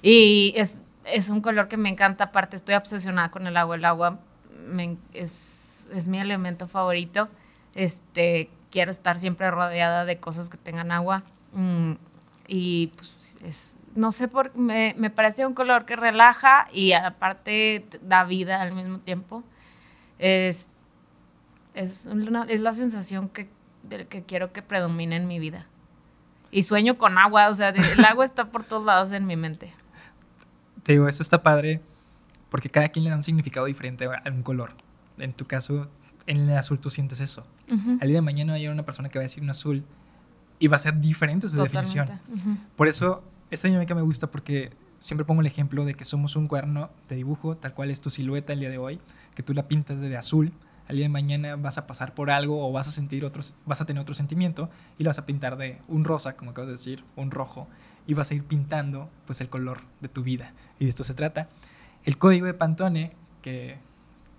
[0.00, 3.76] Y es, es un color que me encanta, aparte estoy obsesionada con el agua.
[3.76, 4.18] El agua
[4.66, 7.28] me es, es mi elemento favorito.
[7.74, 11.22] Este, quiero estar siempre rodeada de cosas que tengan agua.
[11.52, 11.92] Mm,
[12.46, 17.86] y pues es, no sé por me, me parece un color que relaja y aparte
[18.02, 19.42] da vida al mismo tiempo.
[20.18, 20.68] Es,
[21.74, 23.48] es, una- es la sensación que,
[23.82, 25.66] de- que quiero que predomine en mi vida.
[26.50, 29.72] Y sueño con agua, o sea, el agua está por todos lados en mi mente.
[30.82, 31.80] Te digo, eso está padre
[32.50, 34.72] porque cada quien le da un significado diferente a un color.
[35.18, 35.88] En tu caso,
[36.26, 37.46] en el azul tú sientes eso.
[37.70, 37.98] Ujú.
[38.00, 39.84] Al día de mañana va a llegar una persona que va a decir un azul
[40.58, 42.06] y va a ser diferente su definición.
[42.06, 42.42] Totalmente.
[42.50, 42.56] Ujú.
[42.76, 46.48] Por eso, esta dinámica me gusta porque siempre pongo el ejemplo de que somos un
[46.48, 49.00] cuaderno de dibujo, tal cual es tu silueta el día de hoy,
[49.34, 50.52] que tú la pintas de azul.
[50.88, 53.80] Al día de mañana vas a pasar por algo o vas a sentir otros, vas
[53.80, 56.72] a tener otro sentimiento y lo vas a pintar de un rosa, como acabo de
[56.72, 57.68] decir, un rojo,
[58.06, 60.54] y vas a ir pintando pues el color de tu vida.
[60.78, 61.48] Y de esto se trata.
[62.04, 63.10] El código de Pantone,
[63.42, 63.76] que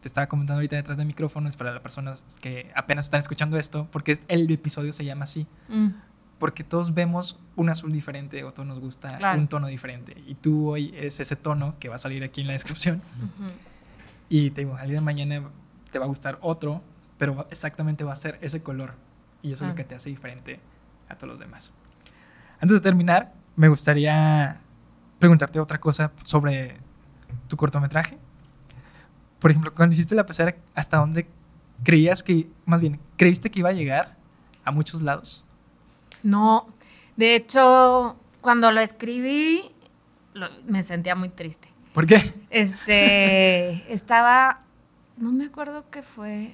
[0.02, 3.58] te estaba comentando ahorita detrás del micrófono, es para las personas que apenas están escuchando
[3.58, 5.90] esto, porque el episodio se llama así Mm.
[6.40, 9.40] Porque todos vemos un azul diferente o todos nos gusta Claro.
[9.40, 10.16] un tono diferente.
[10.26, 13.02] Y tú hoy eres ese tono que va a salir aquí en la descripción.
[14.32, 15.42] Y te digo, al día de mañana
[15.92, 16.84] te va a gustar otro,
[17.18, 18.94] pero exactamente va a ser ese color.
[19.42, 19.76] Y eso es lo Ah.
[19.76, 20.60] que te hace diferente
[21.10, 21.74] a todos los demás.
[22.62, 24.60] Antes de terminar, me gustaría
[25.18, 26.78] preguntarte otra cosa sobre
[27.48, 28.18] tu cortometraje.
[29.40, 31.28] Por ejemplo, cuando hiciste la pecera, ¿hasta dónde
[31.84, 34.16] creías que, más bien, creíste que iba a llegar
[34.64, 35.44] a muchos lados?
[36.24, 36.68] No,
[37.16, 39.72] de hecho, cuando lo escribí,
[40.34, 41.68] lo- me sentía muy triste.
[41.94, 42.22] ¿Por qué?
[42.50, 44.60] Este, estaba,
[45.18, 46.54] no me acuerdo qué fue,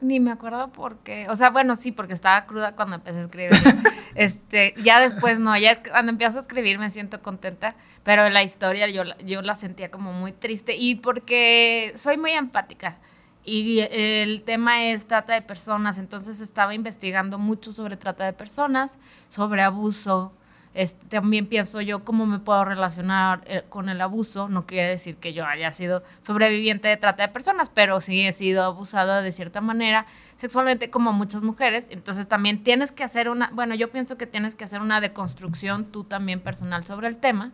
[0.00, 1.28] ni me acuerdo por qué.
[1.28, 3.50] O sea, bueno, sí, porque estaba cruda cuando empecé a escribir.
[4.16, 7.74] Este, ya después no, ya es cuando empiezo a escribir me siento contenta,
[8.04, 12.98] pero la historia yo, yo la sentía como muy triste y porque soy muy empática
[13.44, 18.98] y el tema es trata de personas, entonces estaba investigando mucho sobre trata de personas,
[19.28, 20.32] sobre abuso.
[20.72, 24.48] Este, también pienso yo cómo me puedo relacionar eh, con el abuso.
[24.48, 28.32] No quiere decir que yo haya sido sobreviviente de trata de personas, pero sí he
[28.32, 31.86] sido abusada de cierta manera sexualmente como muchas mujeres.
[31.90, 35.84] Entonces también tienes que hacer una, bueno, yo pienso que tienes que hacer una deconstrucción
[35.84, 37.52] tú también personal sobre el tema,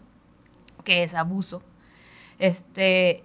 [0.84, 1.62] que es abuso.
[2.38, 3.24] Este,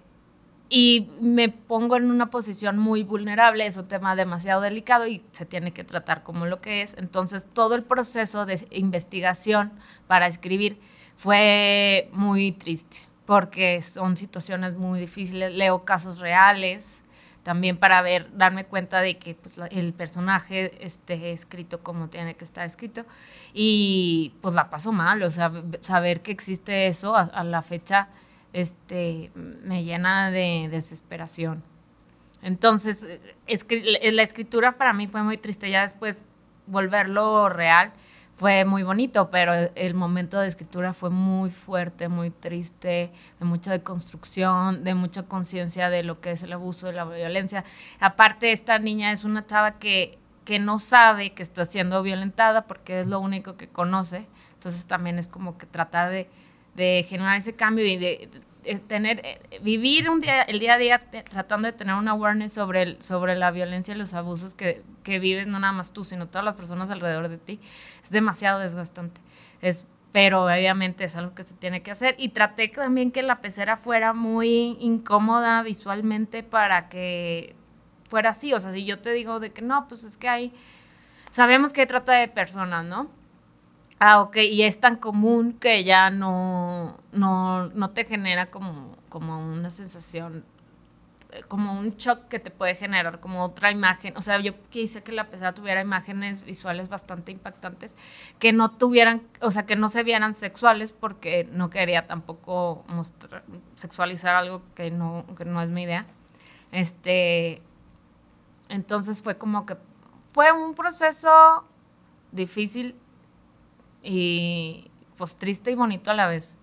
[0.68, 5.46] y me pongo en una posición muy vulnerable, es un tema demasiado delicado y se
[5.46, 6.96] tiene que tratar como lo que es.
[6.98, 9.72] Entonces, todo el proceso de investigación
[10.08, 10.80] para escribir
[11.16, 15.54] fue muy triste, porque son situaciones muy difíciles.
[15.54, 17.02] Leo casos reales
[17.44, 22.44] también para ver, darme cuenta de que pues, el personaje esté escrito como tiene que
[22.44, 23.06] estar escrito.
[23.54, 28.08] Y pues la paso mal, o sea, saber que existe eso a la fecha
[28.56, 31.62] este, me llena de desesperación.
[32.40, 33.06] Entonces,
[33.46, 35.70] la escritura para mí fue muy triste.
[35.70, 36.24] Ya después
[36.66, 37.92] volverlo real
[38.36, 43.72] fue muy bonito, pero el momento de escritura fue muy fuerte, muy triste, de mucha
[43.72, 47.64] deconstrucción, de mucha conciencia de lo que es el abuso, de la violencia.
[48.00, 53.00] Aparte, esta niña es una chava que, que no sabe que está siendo violentada porque
[53.00, 54.26] es lo único que conoce.
[54.54, 56.28] Entonces también es como que tratar de,
[56.76, 58.28] de generar ese cambio y de,
[58.86, 62.82] tener, eh, vivir un día, el día a día tratando de tener una awareness sobre,
[62.82, 66.26] el, sobre la violencia y los abusos que, que vives, no nada más tú, sino
[66.26, 67.60] todas las personas alrededor de ti,
[68.02, 69.20] es demasiado desgastante.
[69.62, 72.14] Es, pero obviamente es algo que se tiene que hacer.
[72.18, 77.54] Y traté también que la pecera fuera muy incómoda visualmente para que
[78.08, 78.54] fuera así.
[78.54, 80.52] O sea, si yo te digo de que no, pues es que hay,
[81.30, 83.10] sabemos que trata de personas, ¿no?
[83.98, 89.38] Ah, ok, y es tan común que ya no, no, no te genera como, como
[89.38, 90.44] una sensación,
[91.32, 94.14] eh, como un shock que te puede generar como otra imagen.
[94.18, 97.96] O sea, yo quise que la pesada tuviera imágenes visuales bastante impactantes,
[98.38, 103.44] que no tuvieran, o sea, que no se vieran sexuales, porque no quería tampoco mostrar,
[103.76, 106.06] sexualizar algo que no, que no es mi idea.
[106.70, 107.62] Este,
[108.68, 109.76] entonces fue como que
[110.34, 111.64] fue un proceso
[112.32, 112.94] difícil
[114.06, 116.56] y pues triste y bonito a la vez.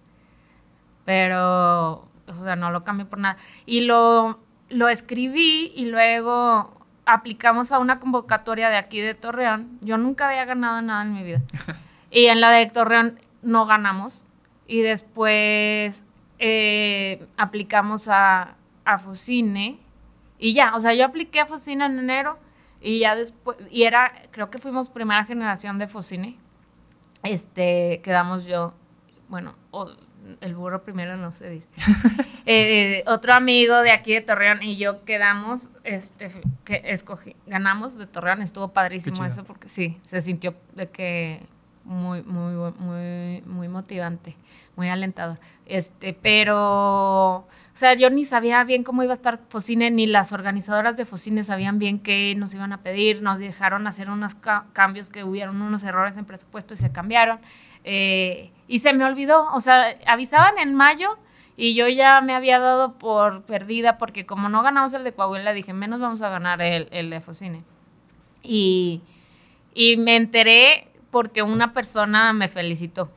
[1.06, 3.38] Pero, o sea, no lo cambié por nada.
[3.66, 4.40] Y lo,
[4.70, 9.78] lo escribí y luego aplicamos a una convocatoria de aquí de Torreón.
[9.82, 11.42] Yo nunca había ganado nada en mi vida.
[12.16, 14.24] Y en la de Torreón no ganamos.
[14.68, 16.04] Y después
[16.38, 18.54] eh, aplicamos a,
[18.86, 19.80] a Focine.
[20.38, 22.38] Y ya, o sea, yo apliqué a Focine en enero.
[22.82, 26.38] Y ya después, y era, creo que fuimos primera generación de Focine
[27.24, 28.74] este, quedamos yo,
[29.30, 29.56] bueno,
[30.42, 31.68] el burro primero no se dice.
[32.46, 36.30] Eh, otro amigo de aquí de Torreón y yo quedamos, este,
[36.66, 41.48] que escogí, ganamos de Torreón, estuvo padrísimo eso porque sí, se sintió de que
[41.84, 44.36] muy, muy, muy, muy motivante,
[44.76, 45.40] muy alentador.
[45.66, 50.32] Este, pero o sea, yo ni sabía bien cómo iba a estar Focine, ni las
[50.32, 53.24] organizadoras de Focine sabían bien qué nos iban a pedir.
[53.24, 54.36] Nos dejaron hacer unos
[54.74, 57.40] cambios que hubieron unos errores en presupuesto y se cambiaron.
[57.84, 61.18] Eh, y se me olvidó, o sea, avisaban en mayo
[61.58, 65.52] y yo ya me había dado por perdida porque como no ganamos el de Coahuila,
[65.52, 67.64] dije, menos vamos a ganar el, el de Focine.
[68.44, 69.02] Y,
[69.74, 73.12] y me enteré porque una persona me felicitó.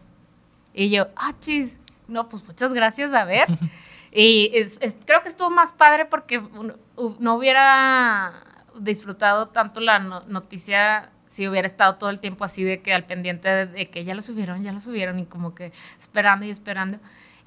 [0.74, 1.78] Y yo, ah, chis,
[2.09, 3.49] no, pues muchas gracias, a ver.
[4.18, 4.51] Y
[5.05, 6.40] creo que estuvo más padre porque
[7.18, 8.32] no hubiera
[8.78, 13.66] disfrutado tanto la noticia si hubiera estado todo el tiempo así de que al pendiente
[13.66, 15.70] de, que ya lo subieron, ya lo subieron y como que
[16.01, 16.99] esperando y esperando.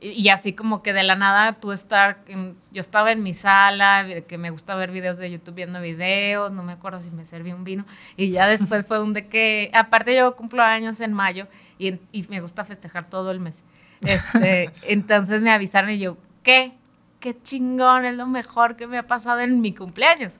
[0.01, 2.23] Y, así como que de la nada tú estar,
[2.71, 6.63] yo estaba en mi sala, que me gusta ver videos de YouTube viendo videos, no
[6.63, 7.85] me acuerdo si me serví un vino,
[8.15, 11.47] y ya después fue un de que, aparte yo cumplo años en mayo
[11.77, 13.63] y, y me gusta festejar todo el mes.
[14.01, 16.73] Este, entonces me avisaron y yo, ¿qué?
[17.19, 20.39] Qué chingón, es lo mejor que me ha pasado en mi cumpleaños.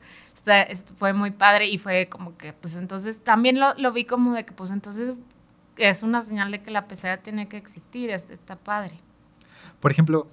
[0.98, 4.46] fue muy padre y fue como que, pues entonces también lo, lo, vi como de
[4.46, 5.16] que, pues entonces
[5.76, 9.00] es una señal de que la pesada tiene que existir, está padre.
[9.80, 10.28] Por ejemplo,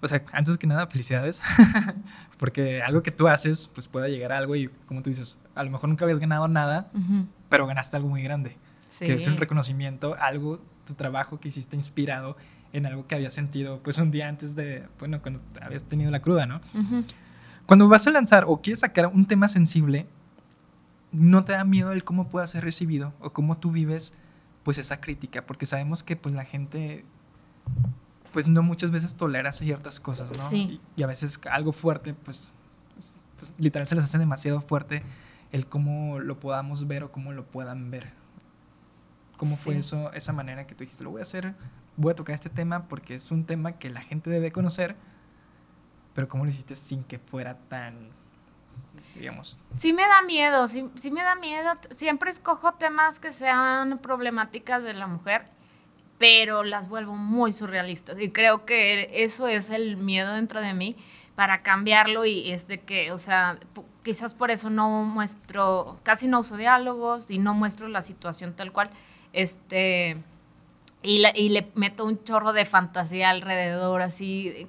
[0.00, 1.42] o sea, antes que nada, felicidades,
[2.38, 5.64] porque algo que tú haces, pues pueda llegar a algo y como tú dices, a
[5.64, 6.90] lo mejor nunca habías ganado nada,
[7.48, 8.56] pero ganaste algo muy grande,
[8.98, 12.36] que es un reconocimiento, algo, tu trabajo que hiciste inspirado
[12.72, 16.20] en algo que había sentido pues un día antes de, bueno, cuando habías tenido la
[16.20, 16.60] cruda, ¿no?
[17.64, 20.06] Cuando vas a lanzar o quieres sacar un tema sensible,
[21.10, 24.14] no te da miedo el cómo pueda ser recibido o cómo tú vives
[24.62, 27.04] pues esa crítica, porque sabemos que pues la gente
[28.36, 30.50] pues no muchas veces tolera ciertas cosas, ¿no?
[30.50, 30.78] Sí.
[30.94, 32.50] Y, a veces algo fuerte pues
[33.34, 35.02] pues, literal se les hace demasiado fuerte
[35.52, 38.12] el cómo lo podamos ver o cómo lo puedan ver.
[39.38, 39.78] ¿Cómo fue Sí.
[39.78, 41.54] eso, esa manera que tú dijiste, lo voy a hacer,
[41.96, 44.96] voy a tocar este tema porque es un tema que la gente debe conocer,
[46.12, 48.10] pero cómo lo hiciste sin que fuera tan,
[49.14, 51.72] digamos, Sí me da miedo, sí, sí me da miedo.
[51.90, 55.48] Siempre escojo temas que sean problemáticas de la mujer,
[56.18, 58.18] pero las vuelvo muy surrealistas.
[58.20, 60.96] Y creo que eso es el miedo dentro de mí
[61.34, 63.58] para cambiarlo y es de que, o sea,
[64.02, 68.72] quizás por eso no muestro, casi no uso diálogos y no muestro la situación tal
[68.72, 68.90] cual.
[69.34, 70.16] Este,
[71.02, 74.66] y, la- y le meto un chorro de fantasía alrededor, así.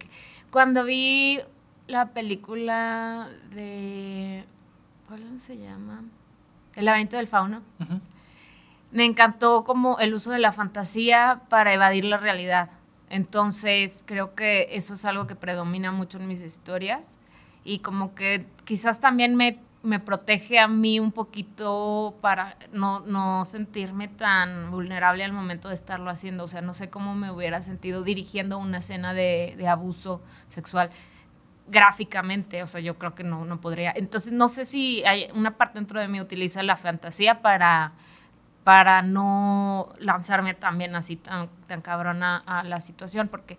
[0.52, 1.40] Cuando vi
[1.88, 4.44] la película de.
[5.08, 6.04] ¿Cuál se llama?
[6.76, 7.62] El laberinto del fauno.
[7.80, 8.02] Ujú.
[8.92, 12.70] Me encantó como el uso de la fantasía para evadir la realidad.
[13.10, 17.18] Entonces, creo que eso es algo que predomina mucho en mis historias
[17.64, 23.46] y como que quizás también me, me protege a mí un poquito para no, no
[23.46, 26.46] sentirme tan vulnerable al momento de estarlo haciendo.
[26.46, 30.90] O sea, no sé cómo me hubiera sentido dirigiendo una escena de, de abuso sexual
[31.70, 33.92] gráficamente, o sea, yo creo que no, no podría.
[33.96, 37.94] Entonces, no sé si hay una parte dentro de mí utiliza la fantasía para,
[38.68, 43.58] para no lanzarme también así tan, tan cabrona a la situación, porque...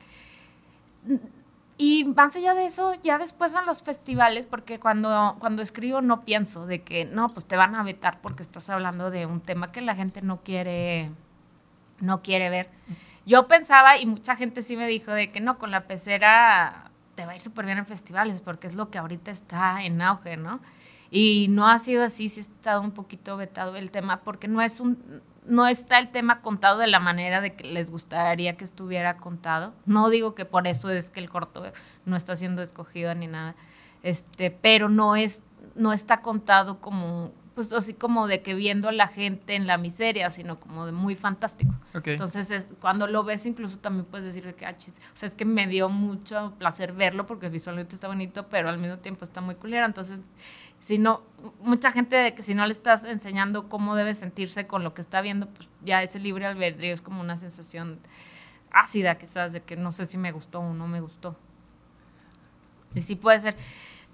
[1.79, 6.27] Y más allá de eso, ya después en los festivales, porque cuando, cuando escribo no
[6.27, 9.73] pienso de que, no, pues te van a vetar porque estás hablando de un tema
[9.73, 11.11] que la gente no quiere,
[12.01, 12.69] no quiere ver.
[13.25, 17.25] Yo pensaba, y mucha gente sí me dijo, de que no, con la pecera te
[17.25, 20.37] va a ir súper bien en festivales, porque es lo que ahorita está en auge,
[20.37, 20.61] ¿no?
[21.11, 24.61] Y no ha sido así, sí ha estado un poquito vetado el tema, porque no
[24.61, 28.65] es un, no está el tema contado de la manera de que les gustaría que
[28.65, 29.73] estuviera contado.
[29.87, 31.63] No digo que por eso es que el corto
[32.05, 33.55] no está siendo escogido ni nada,
[34.03, 35.43] este, pero no es,
[35.75, 39.79] no está contado como, pues así como de que viendo a la gente en la
[39.79, 41.73] miseria, sino como de muy fantástico.
[41.95, 42.09] Ok.
[42.09, 45.27] Entonces, es- cuando lo ves, incluso también puedes decir de que, ah, chis, o sea,
[45.27, 49.25] es que me dio mucho placer verlo porque visualmente está bonito, pero al mismo tiempo
[49.25, 49.87] está muy culera.
[49.87, 50.23] Entonces,
[50.81, 51.23] si no,
[51.61, 55.03] mucha gente de que si no le estás enseñando cómo debe sentirse con lo que
[55.03, 57.99] está viendo, pues ya ese libre albedrío es como una sensación
[58.71, 61.37] ácida, quizás, de que no sé si me gustó o no me gustó.
[62.95, 63.57] Y sí puede ser.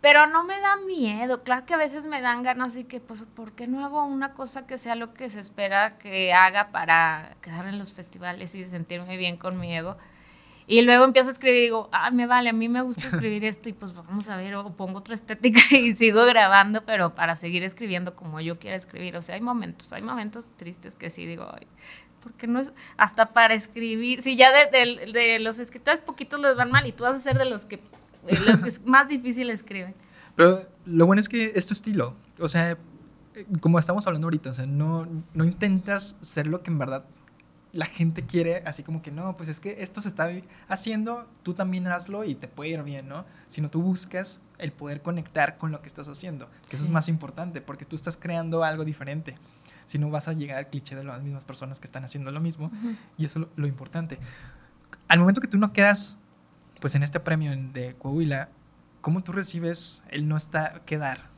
[0.01, 1.41] Pero no me da miedo.
[1.41, 4.35] Claro que a veces me dan ganas y que, pues, ¿por qué no hago una
[4.35, 8.65] cosa que sea lo que se espera que haga para quedar en los festivales y
[8.65, 9.97] sentirme bien con mi ego?
[10.67, 13.45] Y luego empiezo a escribir y digo, ah, me vale, a mí me gusta escribir
[13.45, 17.37] esto y pues vamos a ver, o pongo otra estética y sigo grabando, pero para
[17.37, 19.17] seguir escribiendo como yo quiera escribir.
[19.17, 21.67] O sea, hay momentos, hay momentos tristes que sí digo, ay,
[22.23, 24.23] ¿por qué no es hasta para escribir?
[24.23, 27.21] Si ya de, de- de los escritores poquitos les van mal y tú vas a
[27.21, 27.81] ser de los que,
[28.27, 29.95] de los que es más difícil escriben.
[30.35, 32.15] Pero lo bueno es que es tu estilo.
[32.41, 32.79] O sea,
[33.61, 37.05] como estamos hablando ahorita, o sea, no, no intentas ser lo que en verdad
[37.75, 40.31] la gente quiere, así como que no, pues es que esto se está
[40.68, 43.25] haciendo, tú también hazlo y te puede ir bien, ¿no?
[43.49, 47.09] Sino tú buscas el poder conectar con lo que estás haciendo, que eso es más
[47.09, 49.35] importante, porque tú estás creando algo diferente.
[49.87, 52.41] Si no vas a llegar al cliché de las mismas personas que están haciendo lo
[52.41, 52.70] mismo,
[53.18, 54.20] y eso es lo, lo importante.
[55.09, 56.16] Al momento que tú no quedas,
[56.81, 58.51] pues en este premio de Coahuila,
[59.01, 61.29] ¿cómo tú recibes el no está, quedar?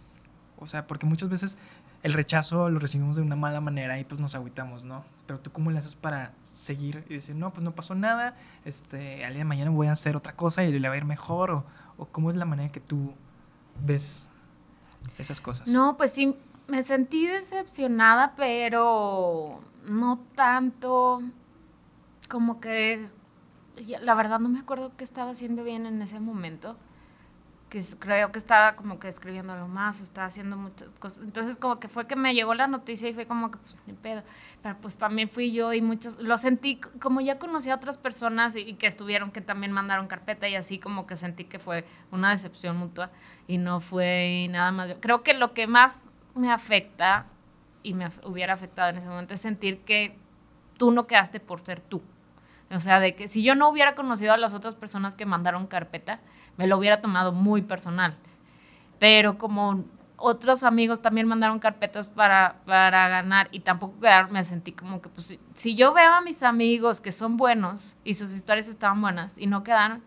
[0.58, 1.56] O sea, porque muchas veces
[2.02, 5.15] el rechazo lo recibimos de una mala manera y pues nos agüitamos, ¿no?
[5.26, 9.24] Pero tú cómo le haces para seguir y decir, no, pues no pasó nada, este,
[9.24, 11.50] al día de mañana voy a hacer otra cosa y le va a ir mejor,
[11.50, 11.64] o,
[11.96, 13.12] o cómo es la manera que tú
[13.84, 14.28] ves
[15.18, 15.68] esas cosas.
[15.68, 16.36] No, pues sí,
[16.68, 21.22] me sentí decepcionada, pero no tanto
[22.28, 23.08] como que,
[24.00, 26.76] la verdad no me acuerdo qué estaba haciendo bien en ese momento,
[27.68, 31.24] que creo que estaba como que escribiéndolo más o estaba haciendo muchas cosas.
[31.24, 33.94] Entonces como que fue que me llegó la noticia y fue como que, pues, ni
[33.94, 34.22] pedo.
[34.62, 38.54] Pero pues también fui yo y muchos, lo sentí como ya conocí a otras personas
[38.54, 42.30] y, que estuvieron, que también mandaron carpeta y así como que sentí que fue una
[42.30, 43.10] decepción mutua
[43.48, 44.94] y no fue nada más.
[45.00, 46.04] Creo que lo que más
[46.34, 47.26] me afecta
[47.82, 50.16] y me hubiera afectado en ese momento es sentir que
[50.76, 52.02] tú no quedaste por ser tú.
[52.70, 55.66] O sea, de que si yo no hubiera conocido a las otras personas que mandaron
[55.66, 56.20] carpeta,
[56.56, 58.16] me lo hubiera tomado muy personal.
[58.98, 59.84] Pero como
[60.16, 65.10] otros amigos también mandaron carpetas para, para ganar y tampoco quedaron, me sentí como que,
[65.10, 69.36] pues, si- yo veo a mis amigos que son buenos y sus historias estaban buenas
[69.36, 70.02] y no quedaron,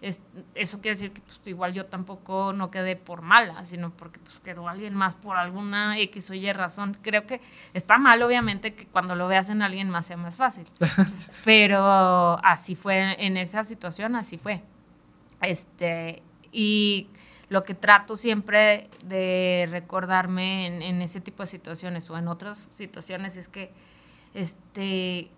[0.00, 0.22] es-
[0.54, 4.38] eso quiere decir que pues, igual yo tampoco no quedé por mala, sino porque pues,
[4.38, 6.96] quedó alguien más por alguna X o Y razón.
[7.02, 7.42] Creo que
[7.74, 10.66] está mal, obviamente, que cuando lo veas en alguien más sea más fácil.
[11.44, 14.62] Pero así fue en esa situación, así fue.
[15.42, 16.22] Este,
[16.52, 17.08] y
[17.48, 23.36] lo que trato siempre de recordarme en, ese tipo de situaciones o en otras situaciones
[23.36, 23.72] es que
[24.34, 25.30] este,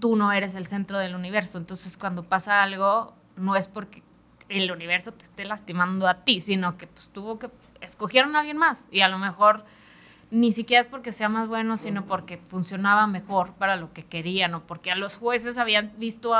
[0.00, 1.58] tú no eres el centro del universo.
[1.58, 4.02] Entonces, cuando pasa algo, no es porque
[4.48, 7.48] el universo te esté lastimando a ti, sino que pues tuvo que
[7.80, 9.64] escogieron a alguien más y a lo mejor
[10.34, 14.52] ni siquiera es porque sea más bueno, sino porque funcionaba mejor para lo que querían
[14.54, 16.34] o porque a los jueces habían visto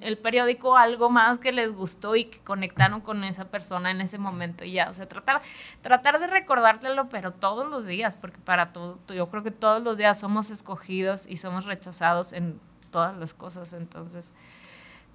[0.00, 4.16] el periódico algo más que les gustó y que conectaron con esa persona en ese
[4.16, 4.64] momento.
[4.64, 5.42] Y ya, o sea, tratar,
[5.82, 9.98] tratar de recordártelo, pero todos los días, porque para todo, yo creo que todos los
[9.98, 12.58] días somos escogidos y somos rechazados en
[12.90, 14.32] todas las cosas, entonces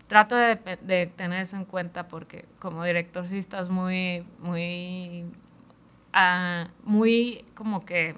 [0.05, 5.25] trato de, de tener eso en cuenta porque como director sí estás muy, muy
[6.83, 8.15] muy como que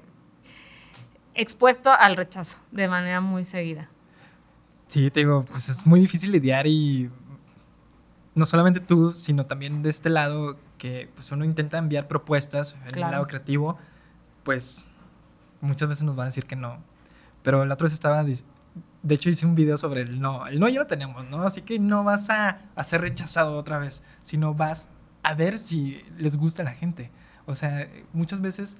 [1.33, 3.89] expuesto al rechazo de manera muy seguida.
[4.87, 7.09] Sí, te digo, pues es muy difícil lidiar y
[8.35, 12.95] no solamente tú, sino también de este lado que pues uno intenta enviar propuestas en
[12.95, 13.77] el lado creativo,
[14.43, 14.83] pues
[15.61, 16.77] muchas veces nos van a decir que no.
[17.43, 20.47] Pero la otra vez estaba, de hecho hice un video sobre el no.
[20.47, 21.43] El no ya lo tenemos, ¿no?
[21.43, 24.89] Así que no vas a, a ser rechazado otra vez, sino vas
[25.23, 27.11] a ver si les gusta a la gente.
[27.45, 28.77] O sea, muchas veces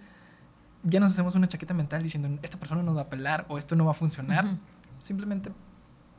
[0.83, 3.75] ya nos hacemos una chaqueta mental diciendo, esta persona no va a pelar o esto
[3.75, 4.57] no va a funcionar,
[4.99, 5.51] simplemente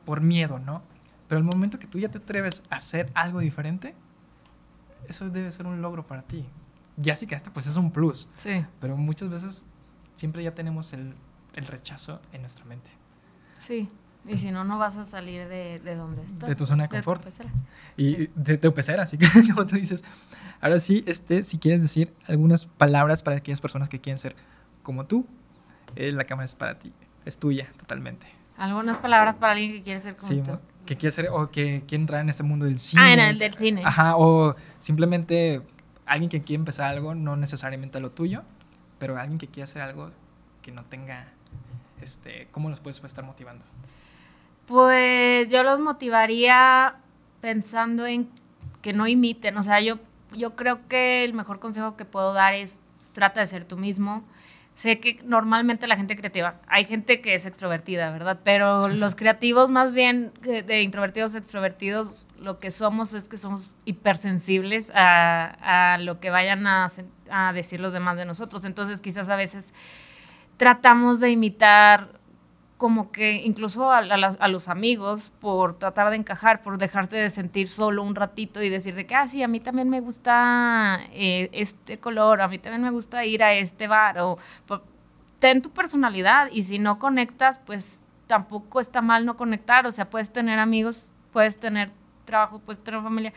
[0.05, 0.81] por miedo, ¿no?
[1.27, 3.95] Pero el momento que tú ya te atreves a hacer algo diferente,
[5.07, 6.45] eso debe ser un logro para ti.
[6.97, 8.29] Ya sí que hasta pues es un plus.
[8.37, 8.65] Sí.
[8.79, 9.65] Pero muchas veces
[10.15, 11.15] siempre ya tenemos el,
[11.53, 12.89] el rechazo en nuestra mente.
[13.59, 13.89] Sí.
[14.27, 16.49] Y si no, no vas a salir de, de donde estás.
[16.49, 17.25] De tu zona de confort.
[17.95, 20.03] y de tu pecera, así que como tú dices.
[20.59, 24.35] Ahora sí, este, si quieres decir algunas palabras para aquellas personas que quieren ser
[24.83, 25.25] como tú,
[25.95, 26.93] eh, la cámara es para ti,
[27.25, 28.27] es tuya totalmente.
[28.57, 30.59] Algunas palabras para alguien que quiere ser como tú.
[30.85, 33.01] Que quiere ser, o que quiere entrar en ese mundo del cine.
[33.01, 33.83] Ah, en el del cine.
[33.85, 35.61] Ajá, o simplemente
[36.05, 38.43] alguien que quiere empezar algo, no necesariamente lo tuyo,
[38.97, 40.09] pero alguien que quiere hacer algo
[40.61, 41.27] que no tenga,
[42.01, 43.65] este, ¿cómo los puedes estar motivando?
[44.67, 46.95] Pues yo los motivaría
[47.39, 48.29] pensando en
[48.81, 49.57] que no imiten.
[49.57, 49.97] O sea, yo,
[50.33, 52.79] yo creo que el mejor consejo que puedo dar es
[53.13, 54.23] trata de ser tú mismo.
[54.75, 58.41] Sé que normalmente la gente creativa, hay gente que es extrovertida, ¿verdad?
[58.43, 64.91] Pero los creativos más bien de introvertidos, extrovertidos, lo que somos es que somos hipersensibles
[64.93, 66.91] a, a lo que vayan a,
[67.31, 68.65] a decir los demás de nosotros.
[68.65, 69.73] Entonces quizás a veces
[70.57, 72.16] tratamos de imitar
[72.77, 74.01] como que incluso a,
[74.47, 78.93] los amigos por tratar de encajar, por dejarte de sentir solo un ratito y decir
[78.95, 82.83] de que, ah, sí, a mí también me gusta eh, este color, a mí también
[82.83, 84.37] me gusta ir a este bar, o
[85.39, 90.09] ten tu personalidad y si no conectas, pues tampoco está mal no conectar, o sea,
[90.09, 91.91] puedes tener amigos, puedes tener
[92.25, 93.33] trabajo, puedes tener familia,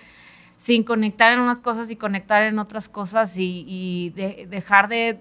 [0.56, 4.12] sin conectar en unas cosas y conectar en otras cosas y,
[4.48, 5.20] dejar de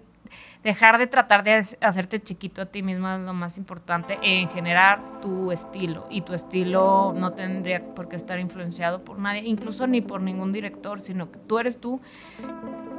[0.64, 5.22] dejar de tratar de hacerte chiquito a ti mismo es lo más importante en generar
[5.22, 10.02] tu estilo y tu estilo no tendría por qué estar influenciado por nadie, incluso ni
[10.02, 12.02] por ningún director, sino que tú eres tú.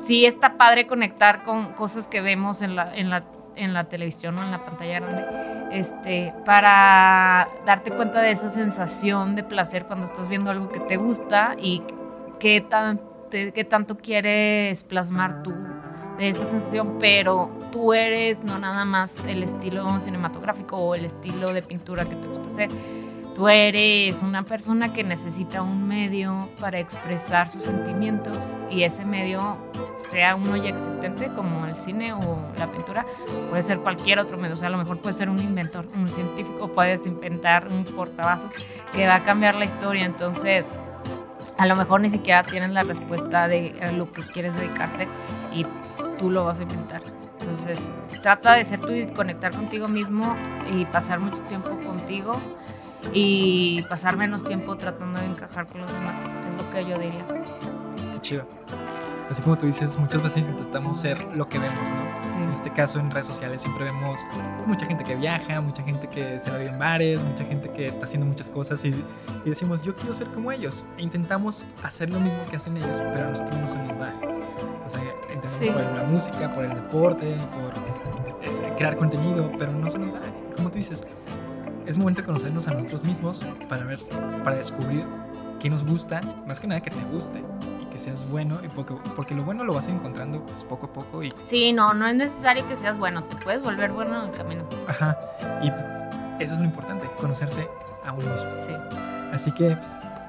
[0.03, 3.25] Sí está padre conectar con cosas que vemos en la, en la,
[3.57, 5.25] en la televisión o en la pantalla grande,
[5.73, 10.97] este, para darte cuenta de esa sensación de placer cuando estás viendo algo que te
[10.97, 11.83] gusta y
[12.39, 15.55] qué, tan, qué tanto quieres plasmar tú
[16.29, 21.62] esa sensación, pero tú eres no nada más el estilo cinematográfico o el estilo de
[21.62, 22.71] pintura que te gusta hacer.
[23.35, 28.37] Tú eres una persona que necesita un medio para expresar sus sentimientos
[28.71, 29.57] y ese medio,
[30.11, 33.07] sea uno ya existente como el cine o la pintura,
[33.49, 34.57] puede ser cualquier otro medio.
[34.57, 38.51] O sea, a lo mejor puede ser un inventor, un científico, puedes inventar un portavasos
[38.93, 40.05] que va a cambiar la historia.
[40.05, 40.66] Entonces,
[41.57, 45.09] a lo mejor ni siquiera tienes la respuesta de lo que quieres dedicarte
[45.53, 45.64] y
[46.21, 47.03] tú lo vas a inventar.
[47.41, 47.81] Entonces,
[48.23, 50.37] trata de ser tú y conectar contigo mismo
[50.71, 52.33] y pasar mucho tiempo contigo
[53.14, 56.18] y pasar menos tiempo tratando de encajar con los demás.
[56.18, 57.25] Es lo que yo diría.
[58.12, 58.47] Qué chido.
[59.31, 62.45] Así como tú dices, muchas veces intentamos ser lo que vemos, ¿no?
[62.45, 64.21] En este caso, en redes sociales siempre vemos
[64.66, 67.87] mucha gente que viaja, mucha gente que se la vive en bares, mucha gente que
[67.87, 70.85] está haciendo muchas cosas y, y decimos, yo quiero ser como ellos.
[70.99, 74.12] E intentamos hacer lo mismo que hacen ellos, pero a nosotros no se nos da.
[74.91, 80.14] Sea, entendemos por la música, por el deporte, por crear contenido, pero no se nos
[80.14, 80.20] da.
[80.57, 81.07] Como tú dices,
[81.86, 84.01] es momento de conocernos a nosotros mismos para ver,
[84.43, 85.05] para descubrir
[85.61, 87.43] qué nos gusta, más que nada que te guste
[87.82, 90.93] y que seas bueno, y porque, porque lo bueno lo vas encontrando pues, poco a
[90.93, 91.22] poco.
[91.22, 91.30] Y...
[91.47, 94.64] Sí, no, no es necesario que seas bueno, te puedes volver bueno en el camino.
[94.88, 95.16] Ajá,
[95.62, 95.68] y
[96.43, 97.68] eso es lo importante, conocerse
[98.05, 98.51] a uno mismo.
[98.66, 98.72] Sí.
[99.32, 99.76] Así que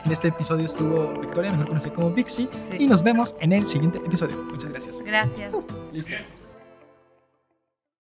[0.06, 2.50] En este episodio estuvo Victoria, mejor conocida como Vixie.
[2.70, 2.78] Sí.
[2.80, 4.36] Y nos vemos en el siguiente episodio.
[4.44, 5.02] Muchas gracias.
[5.02, 5.54] Gracias.
[5.94, 6.16] Listo.